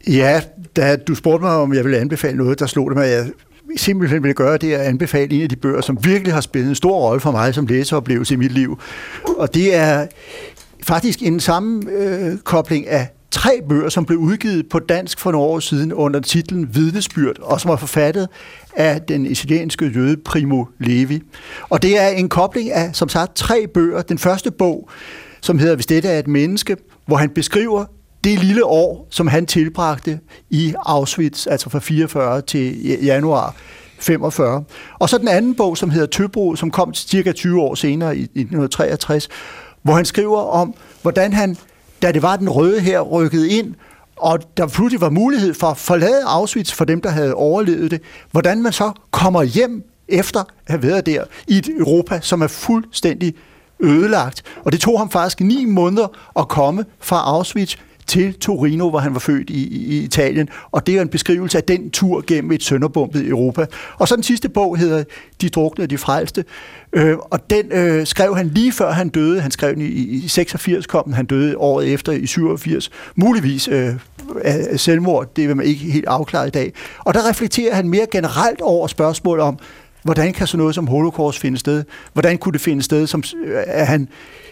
[0.09, 0.41] Ja,
[0.76, 3.26] da du spurgte mig, om jeg ville anbefale noget, der slog det mig, at jeg
[3.76, 6.68] simpelthen vil gøre, det er at anbefale en af de bøger, som virkelig har spillet
[6.68, 8.80] en stor rolle for mig som læseoplevelse i mit liv.
[9.39, 10.07] Og det er
[10.89, 15.61] faktisk en sammenkobling øh, af tre bøger, som blev udgivet på dansk for nogle år
[15.61, 18.28] siden under titlen Vidnesbyrd, og som er forfattet
[18.76, 21.22] af den italienske jøde Primo Levi.
[21.70, 24.03] Og det er en kobling af, som sagt, tre bøger.
[24.03, 24.91] Den første bog,
[25.41, 26.76] som hedder Hvis dette er et menneske,
[27.07, 27.84] hvor han beskriver
[28.24, 30.20] det lille år, som han tilbragte
[30.51, 33.55] i Auschwitz, altså fra 44 til januar
[33.99, 34.64] 45.
[34.99, 38.22] Og så den anden bog, som hedder Tøbro, som kom cirka 20 år senere i
[38.22, 39.28] 1963,
[39.83, 41.57] hvor han skriver om, hvordan han,
[42.03, 43.74] da det var den røde her, rykkede ind,
[44.16, 48.01] og der pludselig var mulighed for at forlade Auschwitz for dem, der havde overlevet det,
[48.31, 52.47] hvordan man så kommer hjem efter at have været der i et Europa, som er
[52.47, 53.35] fuldstændig
[53.81, 54.43] ødelagt.
[54.64, 56.07] Og det tog ham faktisk ni måneder
[56.39, 57.76] at komme fra Auschwitz
[58.09, 60.48] til Torino, hvor han var født i, i Italien.
[60.70, 63.66] Og det er en beskrivelse af den tur gennem et sønderbumpet Europa.
[63.98, 65.04] Og så den sidste bog hedder
[65.40, 66.44] De druknede de frelste.
[66.92, 69.40] Øh, og den øh, skrev han lige før han døde.
[69.40, 71.14] Han skrev den i, i 86, kom den.
[71.14, 72.90] Han døde året efter i 87.
[73.16, 73.94] Muligvis øh,
[74.44, 75.34] af selvmord.
[75.36, 76.72] Det vil man ikke helt afklare i dag.
[76.98, 79.59] Og der reflekterer han mere generelt over spørgsmål om,
[80.02, 81.84] hvordan kan sådan noget som holocaust finde sted?
[82.12, 84.09] Hvordan kunne det finde sted, som øh, at han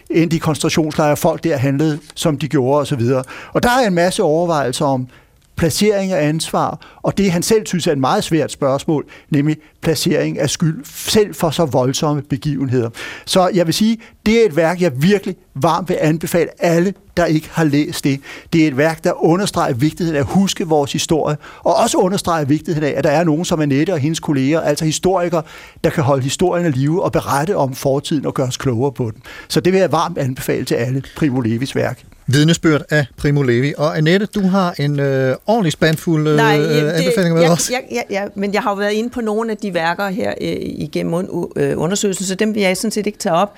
[0.09, 3.01] endte i koncentrationslejre, folk der handlede, som de gjorde osv.
[3.01, 5.07] Og, og der er en masse overvejelser om
[5.55, 10.39] placering af ansvar, og det han selv synes er et meget svært spørgsmål, nemlig placering
[10.39, 12.89] af skyld, selv for så voldsomme begivenheder.
[13.25, 13.97] Så jeg vil sige,
[14.27, 18.19] det er et værk, jeg virkelig varmt vil anbefale alle, der ikke har læst det.
[18.53, 22.45] Det er et værk, der understreger vigtigheden af at huske vores historie, og også understreger
[22.45, 25.43] vigtigheden af, at der er nogen som Annette og hendes kolleger, altså historikere,
[25.83, 29.11] der kan holde historien af live og berette om fortiden og gøre os klogere på
[29.11, 29.21] den.
[29.47, 32.03] Så det vil jeg varmt anbefale til alle Primo Levis værk.
[32.29, 33.73] Vidnesbyrd af Primo Levi.
[33.77, 37.71] Og Annette, du har en øh, ordentlig spandfuld øh, Nej, anbefaling med ja, os.
[37.71, 40.33] Ja, ja, ja, men jeg har jo været inde på nogle af de værker her
[40.41, 43.53] øh, igennem øh, undersøgelsen, så dem vil jeg sådan set ikke tage op.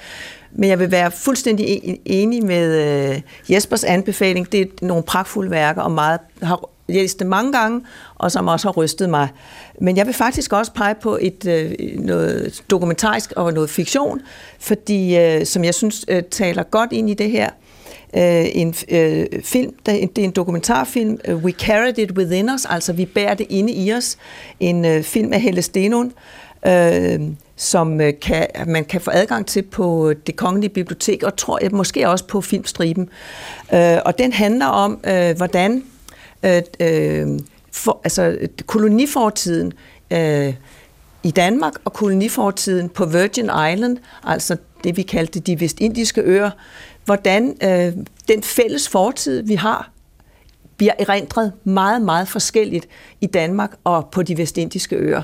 [0.52, 2.76] Men jeg vil være fuldstændig e-, enig med
[3.12, 4.52] øh, Jespers anbefaling.
[4.52, 7.82] Det er nogle pragtfulde værker, og meget har læst det mange gange,
[8.16, 9.28] og som også har rystet mig.
[9.82, 14.22] Men jeg vil faktisk også pege på et øh, noget dokumentarisk og noget fiktion,
[14.60, 17.50] fordi øh, som jeg synes taler godt ind i det her.
[18.14, 18.74] En
[19.44, 23.74] film, det er en dokumentarfilm, We Carried It Within Us, altså vi bærer det inde
[23.74, 24.18] i os.
[24.60, 26.14] En film af Helle Stenon,
[27.60, 31.72] som øh, kan, man kan få adgang til på det kongelige bibliotek, og tror jeg
[31.72, 33.10] måske også på Filmstriben.
[33.74, 35.84] Øh, og den handler om, øh, hvordan
[36.44, 37.28] øh, øh,
[37.72, 39.74] for, altså, kolonifortiden
[40.12, 40.54] øh,
[41.24, 46.52] i Danmark og kolonifortiden på Virgin Island, altså det vi kaldte de vestindiske øer,
[47.06, 47.94] hvordan øh,
[48.28, 49.92] den fælles fortid, vi har,
[50.78, 52.88] bliver erindret meget, meget forskelligt
[53.22, 55.22] i Danmark og på de vestindiske øer.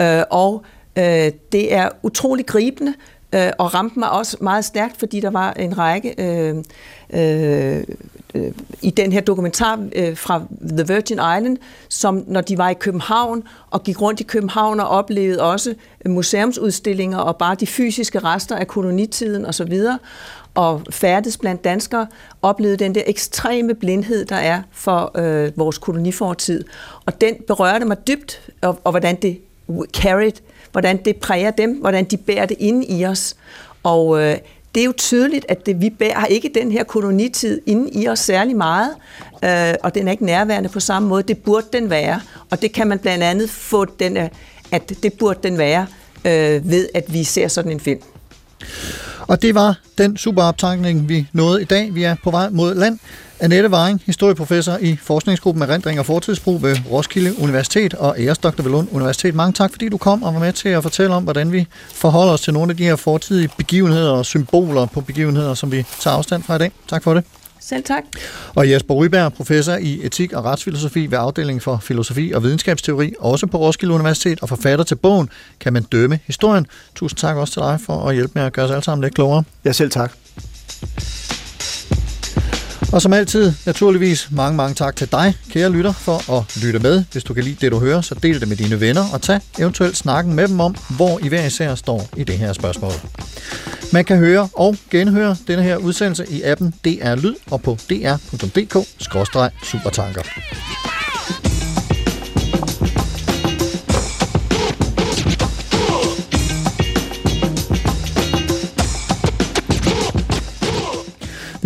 [0.00, 0.64] Øh, og
[0.98, 2.94] øh, det er utrolig gribende,
[3.34, 6.56] øh, og ramte mig også meget stærkt, fordi der var en række øh,
[7.10, 7.84] øh,
[8.34, 11.56] øh, i den her dokumentar øh, fra The Virgin Island,
[11.88, 15.74] som når de var i København og gik rundt i København og oplevede også
[16.06, 19.80] museumsudstillinger og bare de fysiske rester af kolonitiden osv.,
[20.54, 22.06] og færdes blandt danskere,
[22.42, 26.64] oplevede den der ekstreme blindhed, der er for øh, vores kolonifortid.
[27.06, 29.40] Og den berørte mig dybt, og, og hvordan det
[29.96, 30.32] carried,
[30.78, 33.36] hvordan det præger dem, hvordan de bærer det inde i os.
[33.82, 34.36] Og øh,
[34.74, 38.08] det er jo tydeligt, at det, vi bærer, har ikke den her kolonitid inde i
[38.08, 38.90] os særlig meget,
[39.44, 41.22] øh, og den er ikke nærværende på samme måde.
[41.22, 42.20] Det burde den være,
[42.50, 44.16] og det kan man blandt andet få den,
[44.70, 45.86] at det burde den være
[46.24, 48.00] øh, ved, at vi ser sådan en film.
[49.20, 51.94] Og det var den superoptankning, vi nåede i dag.
[51.94, 52.98] Vi er på vej mod land.
[53.40, 58.88] Annette Varing, historieprofessor i forskningsgruppen Erindring og Fortidsbrug ved Roskilde Universitet og æresdoktor ved Lund
[58.92, 59.34] Universitet.
[59.34, 62.32] Mange tak, fordi du kom og var med til at fortælle om, hvordan vi forholder
[62.32, 66.16] os til nogle af de her fortidige begivenheder og symboler på begivenheder, som vi tager
[66.16, 66.72] afstand fra i dag.
[66.88, 67.24] Tak for det.
[67.60, 68.02] Selv tak.
[68.54, 73.46] Og Jesper Ryberg, professor i etik og retsfilosofi ved afdelingen for filosofi og videnskabsteori, også
[73.46, 75.28] på Roskilde Universitet, og forfatter til bogen
[75.60, 76.66] Kan man dømme historien.
[76.94, 79.14] Tusind tak også til dig for at hjælpe med at gøre os alle sammen lidt
[79.14, 79.44] klogere.
[79.64, 80.12] Ja, selv tak.
[82.92, 87.04] Og som altid, naturligvis mange, mange tak til dig, kære lytter, for at lytte med.
[87.12, 89.40] Hvis du kan lide det, du hører, så del det med dine venner og tag
[89.58, 92.92] eventuelt snakken med dem om, hvor I hver især står i det her spørgsmål.
[93.92, 100.22] Man kan høre og genhøre denne her udsendelse i appen DR Lyd og på dr.dk-supertanker.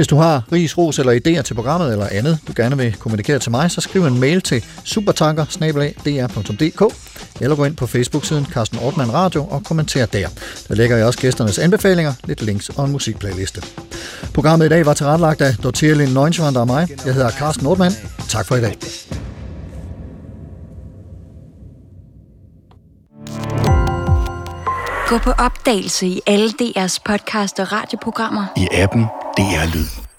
[0.02, 3.38] Hvis du har ris, ros eller idéer til programmet eller andet, du gerne vil kommunikere
[3.38, 5.44] til mig, så skriv en mail til supertanker
[7.40, 10.28] eller gå ind på Facebook-siden Carsten Ortmann Radio og kommenter der.
[10.68, 13.62] Der lægger jeg også gæsternes anbefalinger, lidt links og en musikplayliste.
[14.34, 16.88] Programmet i dag var tilrettelagt af Dorthea Lind Neunschwander og mig.
[17.06, 17.94] Jeg hedder Carsten Ortmann.
[18.28, 18.76] Tak for i dag.
[25.08, 28.46] Gå på opdagelse i alle DR's podcast og radioprogrammer.
[28.56, 29.06] I appen
[29.36, 30.11] DR Lyd.